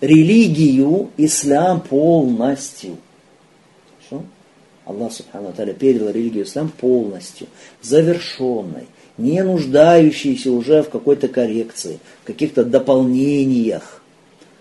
[0.00, 2.98] религию, ислам полностью.
[4.08, 4.24] Хорошо?
[4.84, 7.46] Аллах Субхану Тааля передал религию ислам полностью,
[7.82, 8.86] завершенной,
[9.18, 14.00] не нуждающиеся уже в какой-то коррекции, в каких-то дополнениях.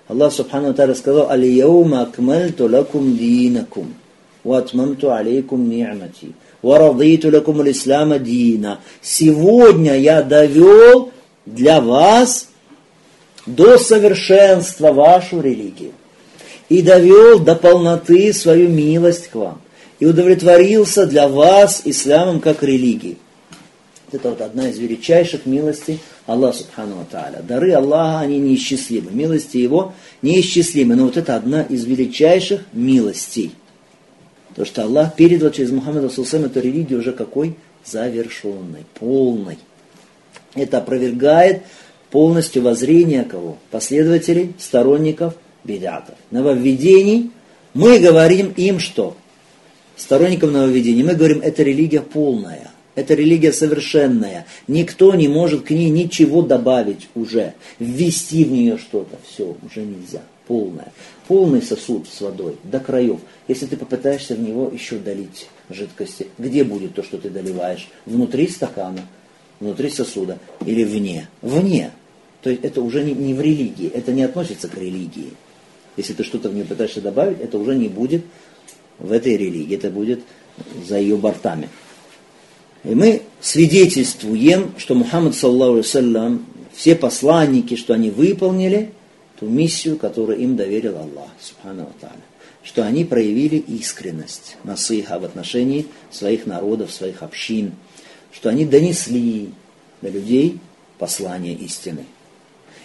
[0.08, 3.94] Аллах Субхану Тара сказал, «Алияума акмальту лакум динакум,
[4.44, 8.80] ватмамту алейкум ни'мати, варадиту лакум ислама дина».
[9.02, 11.12] Сегодня я довел
[11.46, 12.48] для вас
[13.46, 15.92] до совершенства вашу религию
[16.68, 19.62] и довел до полноты свою милость к вам
[20.00, 23.18] и удовлетворился для вас исламом как религией.
[24.12, 27.42] Это вот одна из величайших милостей Аллаха Субхану Тааля.
[27.42, 29.12] Дары Аллаха, они неисчислимы.
[29.12, 30.96] Милости Его неисчислимы.
[30.96, 33.52] Но вот это одна из величайших милостей–
[34.58, 37.54] то, что Аллах передал через Мухаммеда Сусам эту религию уже какой?
[37.86, 39.60] Завершенной, полной.
[40.56, 41.62] Это опровергает
[42.10, 43.60] полностью воззрение кого?
[43.70, 46.16] Последователей, сторонников бедатов.
[46.32, 47.30] Нововведений.
[47.76, 49.16] Мы говорим им что?
[49.96, 51.04] Сторонникам нововведений.
[51.04, 52.72] Мы говорим, это религия полная.
[52.98, 54.48] Это религия совершенная.
[54.68, 57.54] Никто не может к ней ничего добавить уже.
[57.78, 59.20] Ввести в нее что-то.
[59.24, 60.24] Все, уже нельзя.
[60.48, 60.92] Полная.
[61.28, 63.20] Полный сосуд с водой до краев.
[63.48, 67.88] Если ты попытаешься в него еще долить жидкости, где будет то, что ты доливаешь?
[68.08, 69.02] Внутри стакана,
[69.60, 71.30] внутри сосуда или вне?
[71.44, 71.92] Вне.
[72.42, 75.34] То есть это уже не, не в религии, это не относится к религии.
[75.98, 78.24] Если ты что-то в нее пытаешься добавить, это уже не будет
[78.98, 80.22] в этой религии, это будет
[80.84, 81.70] за ее бортами.
[82.84, 88.92] И мы свидетельствуем, что Мухаммад, саллаху саллям, все посланники, что они выполнили
[89.40, 92.16] ту миссию, которую им доверил Аллах, субхану тааля.
[92.64, 97.74] Что они проявили искренность насыха в отношении своих народов, своих общин,
[98.32, 99.50] что они донесли
[100.02, 100.60] до людей
[101.00, 102.06] послание истины,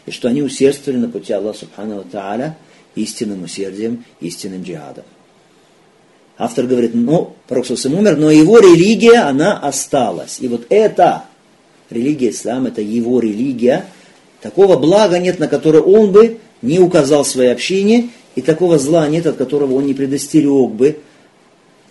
[0.07, 2.57] и что они усердствовали на пути Аллаха Субхану Тааля
[2.95, 5.05] истинным усердием, истинным джихадом.
[6.39, 10.39] Автор говорит, ну, пророк умер, но его религия, она осталась.
[10.41, 11.25] И вот эта
[11.91, 13.87] религия ислам, это его религия,
[14.41, 19.27] такого блага нет, на которое он бы не указал своей общине и такого зла нет,
[19.27, 20.99] от которого он не предостерег бы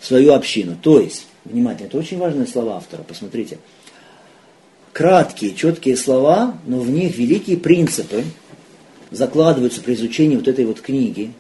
[0.02, 0.76] свою общину.
[0.82, 3.60] То есть, внимательно, это очень важные слова автора, посмотрите.
[4.92, 8.24] Краткие, четкие слова, но в них великие принципы
[9.12, 11.32] закладываются при изучении вот этой вот книги.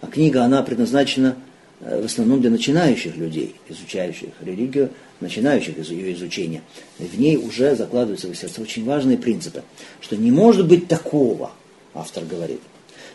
[0.00, 1.36] А книга, она предназначена
[1.84, 6.62] в основном для начинающих людей, изучающих религию, начинающих ее изучения.
[6.98, 9.62] В ней уже закладываются в сердце очень важные принципы,
[10.00, 11.50] что не может быть такого,
[11.92, 12.60] автор говорит,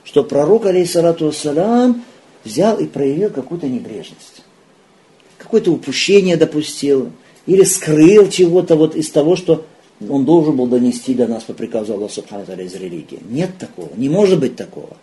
[0.03, 2.03] что пророк, алейхиссалату вассалам,
[2.43, 4.43] взял и проявил какую-то небрежность.
[5.37, 7.11] Какое-то упущение допустил,
[7.47, 9.65] или скрыл чего-то вот из того, что
[10.07, 13.19] он должен был донести до нас по приказу Аллаха Субхану из религии.
[13.27, 14.95] Нет такого, не может быть такого.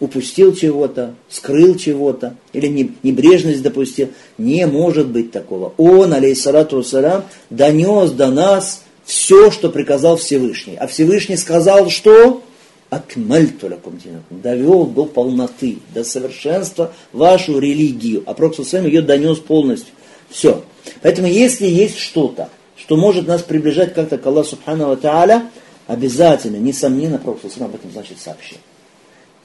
[0.00, 2.66] Упустил чего-то, скрыл чего-то, или
[3.02, 4.08] небрежность допустил.
[4.36, 5.74] Не может быть такого.
[5.76, 10.76] Он, алейхиссалату вассалям, донес до нас все, что приказал Всевышний.
[10.76, 12.42] А Всевышний сказал, что?
[12.90, 18.22] Акмальту лакум довел до полноты, до совершенства вашу религию.
[18.26, 19.94] А Пророк ее донес полностью.
[20.28, 20.62] Все.
[21.00, 25.48] Поэтому если есть что-то, что может нас приближать как-то к Аллаху Субхану Тааля,
[25.86, 28.58] обязательно, несомненно, Пророк об этом значит сообщил.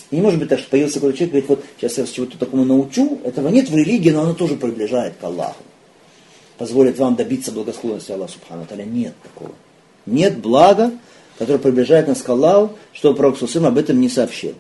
[0.10, 2.38] И не может быть так, что появился какой-то человек, говорит, вот сейчас я вас чего-то
[2.38, 5.64] такому научу, этого нет в религии, но оно тоже приближает к Аллаху.
[6.58, 8.84] Позволит вам добиться благосклонности Аллаха Субхану Тааля.
[8.84, 9.54] Нет такого.
[10.06, 10.92] Нет блага,
[11.38, 14.54] которое приближает нас к Аллаху, что Пророк об этом не сообщил.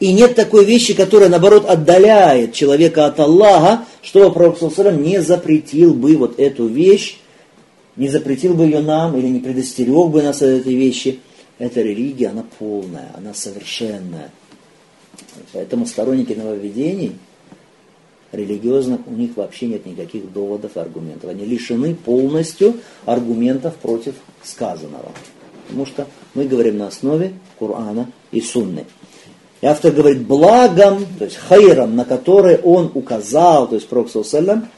[0.00, 4.58] И нет такой вещи, которая, наоборот, отдаляет человека от Аллаха, что Пророк
[4.98, 7.18] не запретил бы вот эту вещь,
[7.94, 11.20] не запретил бы ее нам или не предостерег бы нас от этой вещи.
[11.58, 14.30] Эта религия, она полная, она совершенная.
[15.52, 17.16] Поэтому сторонники нововведений,
[18.32, 21.30] религиозных, у них вообще нет никаких доводов и аргументов.
[21.30, 25.12] Они лишены полностью аргументов против сказанного.
[25.66, 28.84] Потому что мы говорим на основе Корана и Сунны.
[29.60, 34.68] И автор говорит, благом, то есть хайром, на который он указал, то есть Пророк Саллам,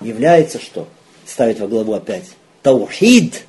[0.00, 0.86] является что?
[1.26, 2.30] Ставит во главу опять.
[2.62, 3.44] Таухид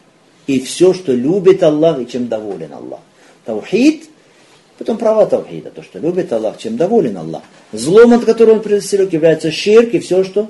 [0.47, 3.01] и все, что любит Аллах и чем доволен Аллах.
[3.45, 4.09] Таухид,
[4.83, 7.43] потом права Таухида, то, что любит Аллах, чем доволен Аллах.
[7.71, 10.49] Злом, от которого он предостерег, является ширк и все, что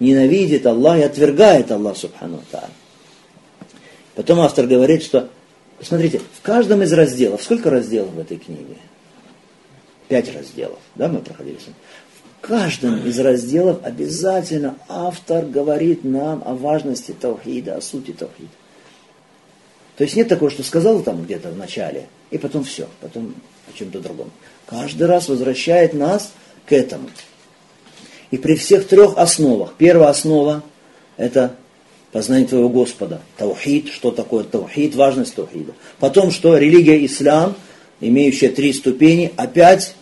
[0.00, 2.68] ненавидит Аллах и отвергает Аллах, субхану таа.
[4.14, 5.28] Потом автор говорит, что,
[5.80, 8.76] смотрите, в каждом из разделов, сколько разделов в этой книге?
[10.12, 16.54] пять разделов, да, мы проходили с В каждом из разделов обязательно автор говорит нам о
[16.54, 18.50] важности Таухида, о сути Таухида.
[19.96, 23.34] То есть нет такого, что сказал там где-то в начале, и потом все, потом
[23.68, 24.30] о чем-то другом.
[24.66, 26.32] Каждый раз возвращает нас
[26.66, 27.10] к этому.
[28.30, 29.74] И при всех трех основах.
[29.76, 30.62] Первая основа–
[31.16, 31.54] это
[32.12, 33.20] познание твоего Господа.
[33.36, 35.72] Таухид, что такое таухид, важность таухида.
[35.98, 36.56] Потом что?
[36.56, 37.56] Религия ислам,
[38.00, 39.94] имеющая три ступени, опять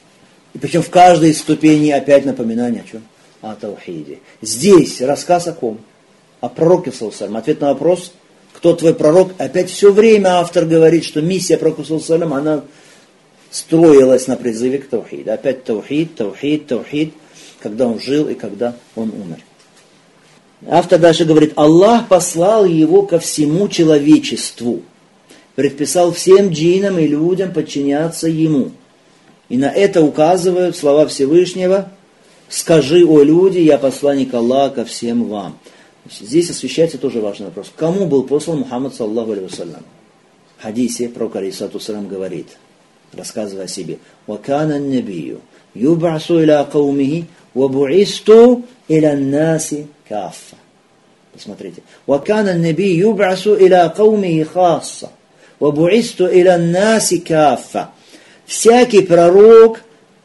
[0.55, 3.03] и причем в каждой ступени опять напоминание о чем?
[3.41, 4.19] О Таухиде.
[4.43, 5.81] Здесь рассказ о ком?
[6.41, 7.37] О пророке Салсалям.
[7.37, 8.13] Ответ на вопрос,
[8.53, 9.33] кто твой пророк?
[9.39, 11.83] Опять все время автор говорит, что миссия пророка
[12.37, 12.65] она
[13.51, 15.33] строилась на призыве к Таухиду.
[15.33, 17.15] Опять Таухид, Таухид, Таухид,
[17.61, 19.39] когда он жил и когда он умер.
[20.69, 24.83] Автор дальше говорит, Аллах послал его ко всему человечеству,
[25.55, 28.73] предписал всем джинам и людям подчиняться ему–
[29.51, 31.91] и на это указывают слова Всевышнего
[32.49, 35.59] «Скажи, о люди, я посланник Аллаха всем вам».
[36.09, 37.71] Здесь освещается тоже важный вопрос.
[37.77, 39.83] Кому был послан Мухаммад, саллаху вассалям?
[40.57, 42.47] В хадисе пророк, алейхиссату говорит,
[43.13, 45.41] рассказывая о себе, «Вакана набию,
[45.75, 50.57] юбасу иля каумихи, вабуисту иля наси каффа».
[51.33, 51.83] Посмотрите.
[52.07, 55.11] «Вакана наби юбасу иля каумихи хасса,
[55.59, 57.91] вабуисту иля наси каффа»
[58.51, 59.81] всякий пророк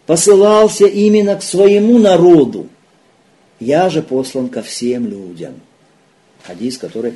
[0.08, 2.68] посылался именно к своему народу.
[3.60, 5.54] Я же послан ко всем людям.
[6.44, 7.14] Хадис, который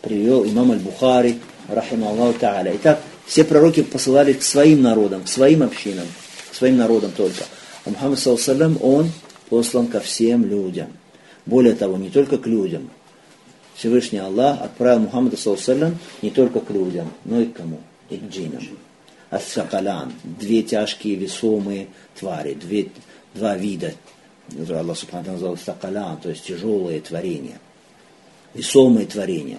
[0.00, 2.72] привел имам Аль-Бухари, рахима Аллаху Та'аля.
[2.76, 6.06] Итак, все пророки посылали к своим народам, к своим общинам,
[6.50, 7.44] к своим народам только.
[7.84, 9.10] А Мухаммад, саллаллаху он
[9.48, 10.88] послан ко всем людям.
[11.46, 12.90] Более того, не только к людям.
[13.74, 17.80] Всевышний Аллах отправил Мухаммада, саллаллаху не только к людям, но и к кому?
[18.10, 18.62] И к джинам.
[19.30, 22.88] Ас-Сакалян, две тяжкие весомые твари, две,
[23.34, 23.94] два вида.
[24.68, 27.58] Аллах Субхану назвал Сакалян, то есть тяжелые творения,
[28.54, 29.58] весомые творения.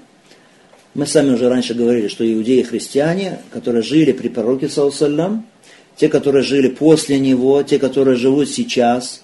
[0.94, 5.46] Мы сами уже раньше говорили, что иудеи и христиане, которые жили при пророке, саллам,
[5.96, 9.24] те, которые жили после него, те, которые живут сейчас,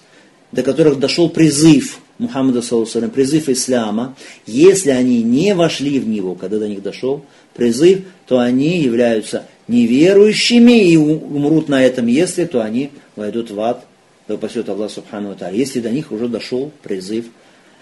[0.50, 4.16] до которых дошел призыв Мухаммада, саллам, призыв ислама,
[4.46, 10.90] если они не вошли в него, когда до них дошел призыв, то они являются неверующими
[10.90, 13.86] и умрут на этом, если, то они войдут в ад,
[14.26, 17.26] да упасет Аллах Субхану если до них уже дошел призыв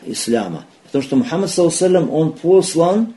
[0.05, 0.66] ислама.
[0.84, 3.14] Потому что Мухаммад, саллаллаху он послан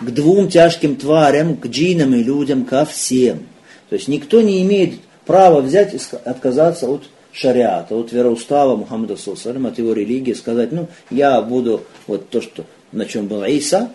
[0.00, 3.40] к двум тяжким тварям, к джинам и людям, ко всем.
[3.88, 4.94] То есть никто не имеет
[5.26, 10.88] права взять и отказаться от шариата, от вероустава Мухаммада Салсалям, от его религии, сказать, ну,
[11.10, 13.90] я буду вот то, что, на чем был Иса,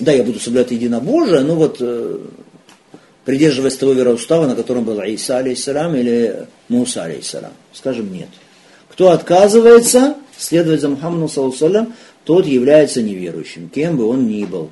[0.00, 2.18] да, я буду соблюдать единобожие, но вот э,
[3.24, 7.52] придерживаясь того вероустава, на котором был Иса, алейхиссалам, или Муса, алейхиссалам.
[7.72, 8.28] Скажем, нет.
[8.90, 11.92] Кто отказывается следовать за Мухаммадом,
[12.24, 14.70] тот является неверующим, кем бы он ни был.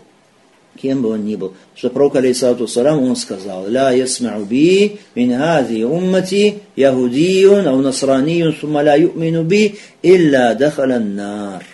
[0.77, 1.55] Кем бы он ни был.
[1.74, 8.55] Что пророк, алейхиссалату салам, он сказал, «Ля ясмау би мин хази уммати яхудиюн ау насраниюн
[8.55, 11.64] сумма ля ю'мину би илля дахаля нар».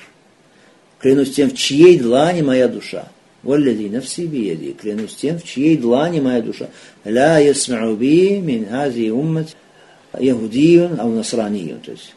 [1.01, 3.09] Клянусь тем, в чьей длани моя душа.
[3.43, 4.77] Валлади нафси биеди.
[4.81, 6.69] Клянусь тем, в чьей длани моя душа.
[7.05, 9.55] Ля ясмау би мин хази уммати
[10.19, 11.81] яхудиюн ау насраниюн.
[11.81, 12.15] То есть,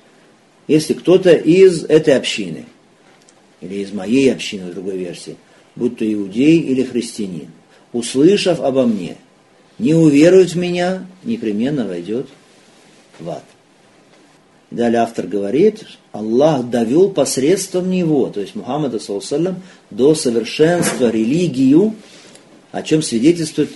[0.68, 2.66] если кто-то из этой общины,
[3.62, 5.38] или из моей общины, в другой версии,
[5.76, 7.48] будь то иудей или христианин,
[7.94, 9.18] услышав обо мне,
[9.78, 12.28] не уверует в меня, непременно войдет
[13.20, 13.44] в ад.
[14.72, 21.94] Далее автор говорит, Аллах довел посредством него, то есть Мухаммада, саллаллаху до совершенства религию,
[22.72, 23.72] о чем свидетельствуют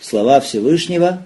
[0.00, 1.24] слова Всевышнего,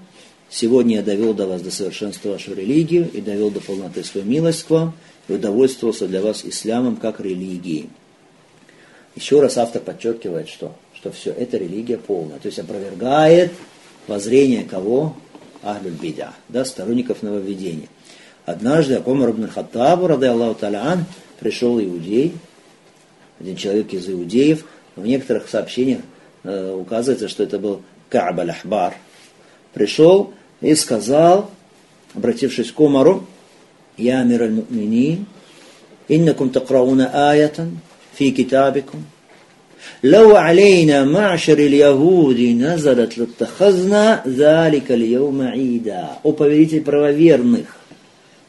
[0.54, 4.64] Сегодня я довел до вас до совершенства вашу религию и довел до полноты свою милость
[4.64, 4.92] к вам
[5.26, 7.88] и удовольствовался для вас исламом как религией.
[9.14, 13.52] Еще раз автор подчеркивает, что, что все это религия полная, то есть опровергает
[14.06, 15.14] воззрение кого?
[15.62, 17.88] Ахлюль Бидя, да, сторонников нововведения.
[18.46, 21.04] Однажды Акомар ибн Хаттабу, рады Аллаху Талян,
[21.38, 22.32] пришел иудей,
[23.38, 24.64] один человек из иудеев,
[24.96, 26.00] в некоторых сообщениях
[26.42, 28.94] э, указывается, что это был Кааб аль-Ахбар,
[29.72, 31.50] пришел и сказал,
[32.14, 33.26] обратившись к Умару,
[33.96, 35.26] «Я амир аль-му'минин,
[36.08, 37.78] иннакум такрауна аятан
[38.17, 39.03] фи китабикум,
[40.03, 46.09] لو علينا معشر اليهود نزلت لاتخذنا ذلك اليوم عيدا.
[46.23, 47.77] О повелитель правоверных,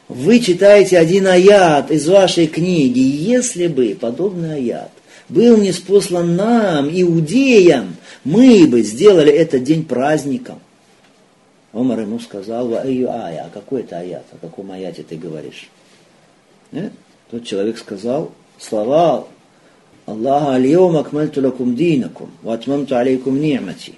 [0.07, 4.91] вы читаете один аят из вашей книги, если бы подобный аят
[5.29, 10.59] был не спослан нам, иудеям, мы бы сделали этот день праздником.
[11.71, 15.69] Омар ему сказал, ва айю ая, а какой это аят, о каком аяте ты говоришь?
[16.71, 16.91] Нет?
[17.29, 19.27] Тот человек сказал слова
[20.06, 23.94] Аллаха алиома акмальту лакум динакум, ватмамту алейкум ни'мати.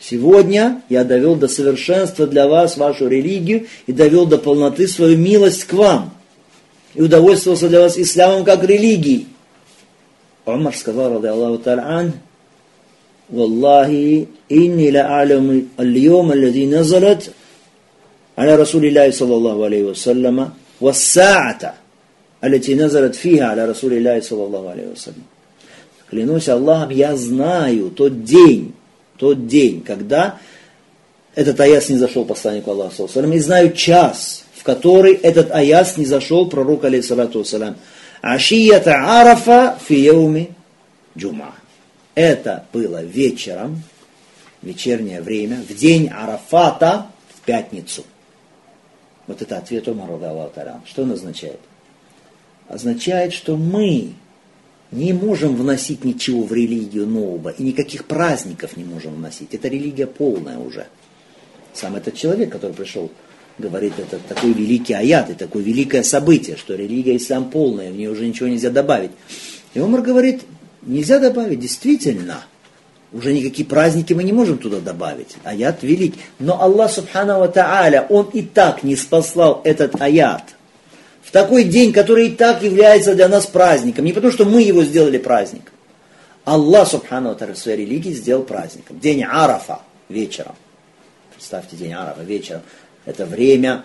[0.00, 5.64] Сегодня я довел до совершенства для вас вашу религию и довел до полноты свою милость
[5.64, 6.14] к вам.
[6.94, 9.28] И удовольствовался для вас исламом как религией.
[10.44, 12.14] Умар сказал, рады Аллаху талан.
[13.28, 17.30] Валлахи инни ла аляму аль-йома аллади назалат
[18.36, 21.76] аля Расулиллахи саллаллаху алейхи вассаляма вассаата
[22.43, 25.23] التي نزلت فيها على رسول الله صلى الله عليه وسلم
[26.09, 28.73] Клянусь Аллахом, я знаю тот день,
[29.17, 30.37] тот день, когда
[31.35, 36.47] этот аяс не зашел посланнику Аллаха, и знаю час, в который этот аяс не зашел
[36.47, 37.75] пророк, алейхиссалату вассалам.
[38.21, 40.51] Ашията арафа фи яуми
[41.17, 41.53] джума.
[42.15, 43.83] Это было вечером,
[44.61, 48.03] вечернее время, в день Арафата, в пятницу.
[49.27, 50.53] Вот это ответ Умара Аллаху
[50.85, 51.59] Что он означает?
[52.72, 54.14] Означает, что мы
[54.90, 59.54] не можем вносить ничего в религию нового, и никаких праздников не можем вносить.
[59.54, 60.86] Это религия полная уже.
[61.72, 63.10] Сам этот человек, который пришел,
[63.58, 68.10] говорит, это такой великий аят, и такое великое событие, что религия ислам полная, в нее
[68.10, 69.12] уже ничего нельзя добавить.
[69.74, 70.42] И Умар говорит,
[70.82, 72.42] Нельзя добавить, действительно.
[73.12, 75.36] Уже никакие праздники мы не можем туда добавить.
[75.44, 76.14] Аят велик.
[76.38, 80.54] Но Аллах Субхану Ва Тааля, Он и так не спаслал этот аят.
[81.32, 84.04] Такой день, который и так является для нас праздником.
[84.04, 85.72] Не потому, что мы его сделали праздником.
[86.44, 89.00] Аллах Субхану в своей религии сделал праздником.
[89.00, 89.80] День Арафа
[90.10, 90.54] вечером.
[91.34, 92.62] Представьте, день Арафа вечером.
[93.06, 93.84] Это время,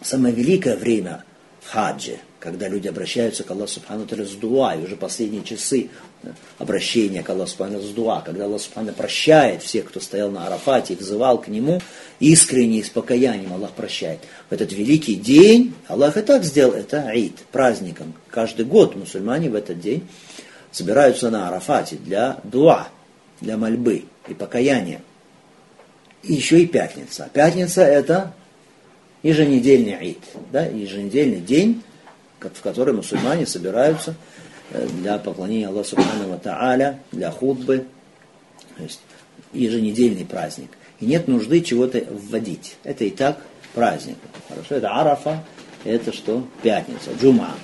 [0.00, 1.24] самое великое время
[1.60, 5.90] в хаджи когда люди обращаются к Аллаху Субхану с дуа, и уже последние часы
[6.58, 10.94] обращения к Аллаху Субхану с дуа, когда Аллах Субхану прощает всех, кто стоял на Арафате
[10.94, 11.80] и взывал к Нему,
[12.20, 14.20] искренне и с покаянием Аллах прощает.
[14.50, 18.14] В этот великий день, Аллах и так сделал это Аид, праздником.
[18.30, 20.06] Каждый год мусульмане в этот день
[20.70, 22.88] собираются на Арафате для дуа,
[23.40, 25.00] для мольбы и покаяния.
[26.22, 27.28] И еще и пятница.
[27.32, 28.32] Пятница это
[29.22, 30.18] еженедельный Аид,
[30.52, 31.82] да, еженедельный день,
[32.40, 34.14] в которой мусульмане собираются
[34.70, 37.86] э, для поклонения Аллаху Субхану Тааля, для худбы,
[38.76, 39.00] то есть
[39.52, 40.70] еженедельный праздник.
[41.00, 42.76] И нет нужды чего-то вводить.
[42.84, 43.38] Это и так
[43.74, 44.16] праздник.
[44.48, 45.44] Хорошо, это Арафа,
[45.84, 46.46] это что?
[46.62, 47.54] Пятница, Джума.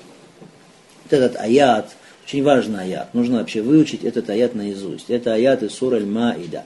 [1.04, 1.90] Вот этот аят,
[2.26, 3.12] очень важный аят.
[3.14, 5.10] Нужно вообще выучить этот аят наизусть.
[5.10, 6.64] Это аят из суры Аль-Маида.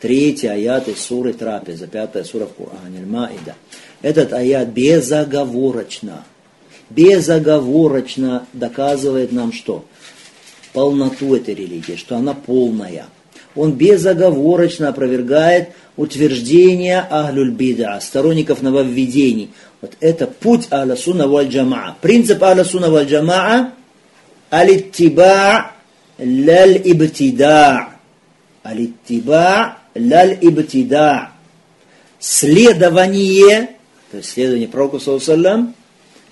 [0.00, 3.54] Третий аят из суры Трапеза, пятая сура в Коране, Аль-Маида.
[4.02, 6.24] Этот аят безоговорочно,
[6.94, 9.84] безоговорочно доказывает нам что?
[10.72, 13.06] Полноту этой религии, что она полная.
[13.54, 19.50] Он безоговорочно опровергает утверждение Ахлюль Бида, сторонников нововведений.
[19.80, 21.96] Вот это путь Ахля Суна Валь Джамаа.
[22.00, 23.72] Принцип Ахля Суна Валь Джамаа
[24.52, 25.72] алиттиба
[26.18, 27.88] лаль ибтида.
[28.62, 31.30] Алиттиба лаль ибтида.
[32.20, 33.70] Следование,
[34.10, 35.74] то есть следование Пророку Саллам,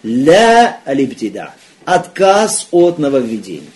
[0.02, 1.54] ля алибтида.
[1.84, 3.70] Отказ от нововведений.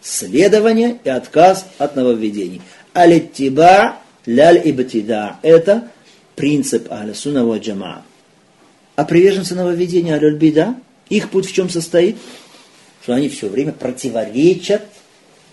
[0.00, 2.62] Следование и отказ от нововведений.
[2.92, 5.36] Алиттиба ляль ибтида.
[5.42, 5.88] Это
[6.34, 8.02] принцип Ахля ва Джама.
[8.94, 10.76] А приверженцы нововведения аль бида,
[11.08, 12.16] их путь в чем состоит?
[13.02, 14.82] Что они все время противоречат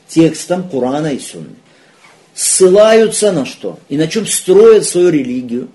[0.08, 1.56] текстам Курана и Сунны.
[2.34, 3.80] Ссылаются на что?
[3.90, 5.70] И на чем строят свою религию?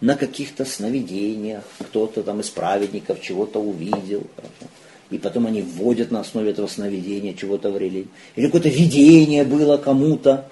[0.00, 1.64] На каких-то сновидениях.
[1.78, 4.22] Кто-то там из праведников чего-то увидел.
[5.10, 8.08] И потом они вводят на основе этого сновидения чего-то в религию.
[8.36, 10.48] Или какое-то видение было кому-то.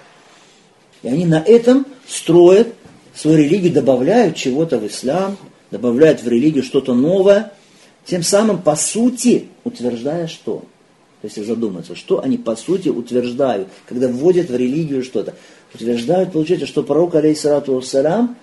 [1.03, 2.73] И они на этом строят
[3.13, 5.37] свою религию, добавляют чего-то в ислам,
[5.71, 7.53] добавляют в религию что-то новое,
[8.05, 10.63] тем самым, по сути, утверждая что?
[11.21, 15.33] То есть задуматься, что они по сути утверждают, когда вводят в религию что-то.
[15.73, 18.37] Утверждают, получается, что пророк, алейхиссалату вассалам,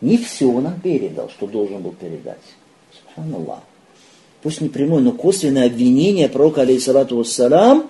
[0.00, 2.38] не все нам передал, что должен был передать.
[2.92, 3.60] Субханаллах.
[4.42, 7.88] Пусть не прямое, но косвенное обвинение пророка, алейхиссалату вассалам,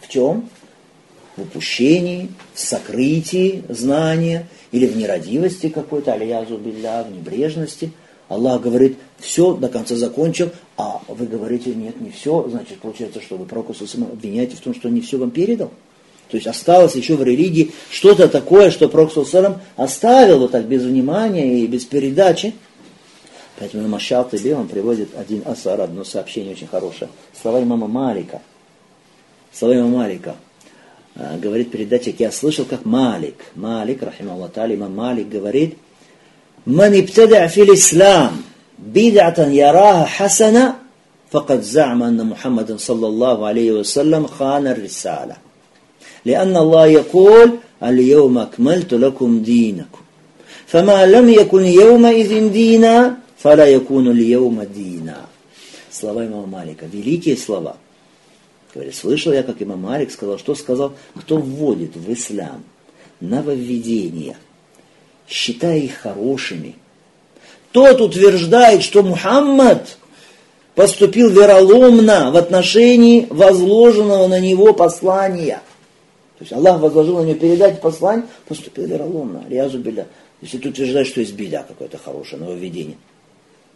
[0.00, 0.48] в чем?
[1.36, 7.92] в упущении, в сокрытии знания или в нерадивости какой-то, алиязу билля, в небрежности.
[8.28, 13.36] Аллах говорит, все, до конца закончил, а вы говорите, нет, не все, значит, получается, что
[13.36, 13.74] вы пророку
[14.12, 15.70] обвиняете в том, что он не все вам передал.
[16.34, 21.60] То есть осталось еще в религии что-то такое, что Проксусарам оставил вот так без внимания
[21.60, 22.54] и без передачи.
[23.56, 27.08] Поэтому Машал Тебе, он приводит один асар, одно сообщение очень хорошее.
[27.40, 28.42] Слова имама Малика.
[29.52, 30.34] Слова имама Малика.
[31.14, 35.78] А, говорит передатчик, я слышал, как Малик, Малик, рахим Аллах имам Малик говорит,
[36.64, 38.42] «Ман ибтада фил ислам,
[38.76, 40.78] бидатан яраха хасана,
[41.30, 45.36] факад за'ма анна Мухаммадан саллаллаху алейхи вассалям хана рисала».
[46.25, 47.51] لأن الله يقول
[47.83, 50.01] اليوم أكملت لكم دينكم
[50.67, 55.25] فما لم يكن يومئذ دينا فلا يكون اليوم دينا
[55.91, 57.87] слова имама Малика, великие слова –
[58.73, 62.63] Говорит, слышал я, как имам Малик сказал, что сказал, кто вводит в ислам
[63.19, 64.37] нововведения,
[65.27, 66.75] считая их хорошими.
[67.71, 69.97] Тот утверждает, что Мухаммад
[70.75, 75.61] поступил вероломно в отношении возложенного на него послания.
[76.38, 79.44] то есть Аллах возложил на него передать послание, поступил вероломно.
[79.48, 80.06] Риазу биля.
[80.40, 82.96] Если ты утверждаешь, что есть беда какое-то хорошее нововведение.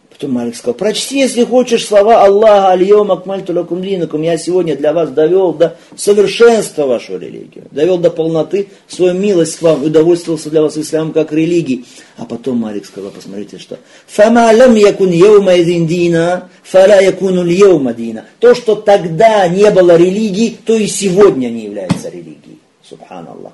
[0.09, 5.11] Потом Малик сказал, прочти, если хочешь, слова Аллаха, Альйом Акмальту Лакум я сегодня для вас
[5.11, 10.77] довел до совершенства вашу религию, довел до полноты свою милость к вам, удовольствовался для вас
[10.77, 11.85] ислам как религии.
[12.17, 18.25] А потом Малик сказал, посмотрите, что «Фама лам якун йома дина, фала якуну льевма дина».
[18.39, 22.48] То, что тогда не было религии, то и сегодня не является религией.
[22.89, 23.53] Субханаллах.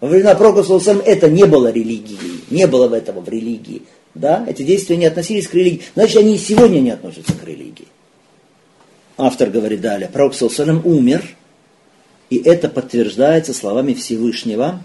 [0.00, 0.62] Во времена Пророка
[1.06, 3.82] это не было религией, не было этого в религии
[4.14, 7.88] да, эти действия не относились к религии, значит, они и сегодня не относятся к религии.
[9.16, 11.36] Автор говорит далее, пророк Салсалам умер,
[12.30, 14.82] и это подтверждается словами Всевышнего,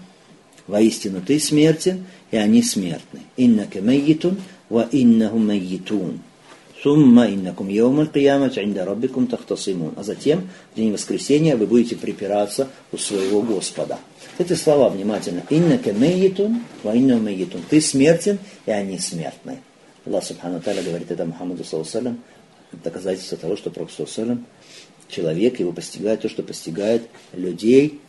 [0.66, 3.20] воистину ты смертен, и они смертны.
[3.36, 4.36] Иннака майитун,
[4.68, 6.20] ва иннаху майитун.
[6.82, 9.92] Сумма иннакум йоумаль киямат инда раббикум тахтасимун.
[9.96, 13.98] А затем, в день воскресения, вы будете припираться у своего Господа.
[14.38, 15.42] Эти слова внимательно.
[15.50, 17.60] Иннака мейитун, ва инна мейитун.
[17.68, 19.58] Ты смертен, и они смертны.
[20.06, 22.16] Аллах Субхану Таля говорит это Мухаммаду Саллаллаху
[22.72, 24.42] доказательство того, что Пророк Саллаллаху
[25.08, 27.02] человек, его постигает то, что постигает
[27.34, 28.00] людей.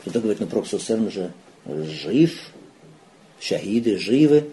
[0.00, 1.32] Кто-то говорит, ну Пророк Саллаллаху же
[1.66, 2.50] жив,
[3.40, 4.52] шахиды живы.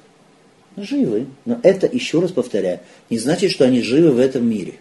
[0.78, 1.28] Живы.
[1.45, 4.76] Но это, еще раз повторяю, не значит, что они живы в этом мире.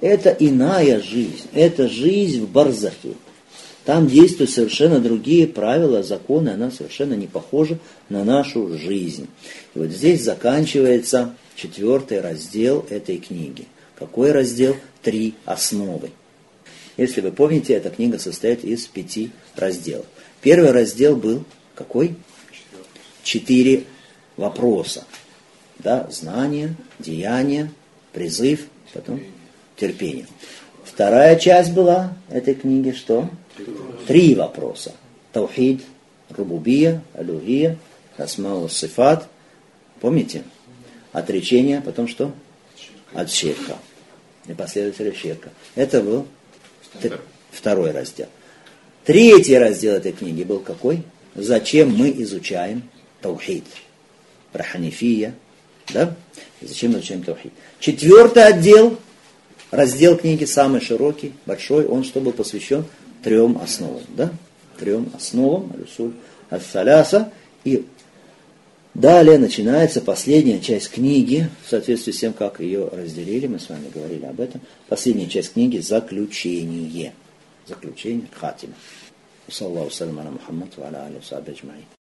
[0.00, 1.48] Это иная жизнь.
[1.52, 3.14] Это жизнь в Барзахе.
[3.84, 7.78] Там действуют совершенно другие правила, законы, она совершенно не похожа
[8.10, 9.28] на нашу жизнь.
[9.74, 13.64] И вот здесь заканчивается четвертый раздел этой книги.
[13.98, 14.76] Какой раздел?
[15.02, 16.10] Три основы.
[16.98, 20.04] Если вы помните, эта книга состоит из пяти разделов.
[20.42, 22.14] Первый раздел был какой?
[23.22, 23.84] Четыре
[24.38, 25.04] вопроса.
[25.78, 27.70] Да, знание, деяние,
[28.12, 29.20] призыв, потом
[29.76, 30.26] терпение.
[30.84, 33.28] Вторая часть была этой книги, что?
[34.06, 34.94] Три вопроса.
[35.32, 35.82] Таухид,
[36.30, 37.76] Рубубия, Алюхия,
[38.16, 39.28] Асмау Сифат,
[40.00, 40.44] Помните?
[41.12, 42.32] Отречение, потом что?
[43.12, 43.76] От ширка.
[44.46, 45.50] И последователи ширка.
[45.74, 46.26] Это был
[47.50, 48.28] второй раздел.
[49.04, 51.02] Третий раздел этой книги был какой?
[51.34, 52.82] Зачем мы изучаем
[53.20, 53.64] таухид?
[54.52, 55.34] Про ханифия,
[55.92, 56.14] да?
[56.60, 57.52] Зачем мы изучаем таухид?
[57.80, 58.98] Четвертый отдел,
[59.70, 62.84] раздел книги самый широкий, большой, он что был посвящен
[63.22, 64.32] трем основам, да?
[64.78, 66.12] Трем основам, алюсуль,
[66.50, 67.32] ассаляса
[67.64, 67.84] и
[68.98, 73.88] Далее начинается последняя часть книги, в соответствии с тем, как ее разделили, мы с вами
[73.94, 74.60] говорили об этом.
[74.88, 77.12] Последняя часть книги– заключение.
[77.68, 78.74] Заключение, хатима.
[79.48, 81.20] Саллаху салям Мухаммад, ва аля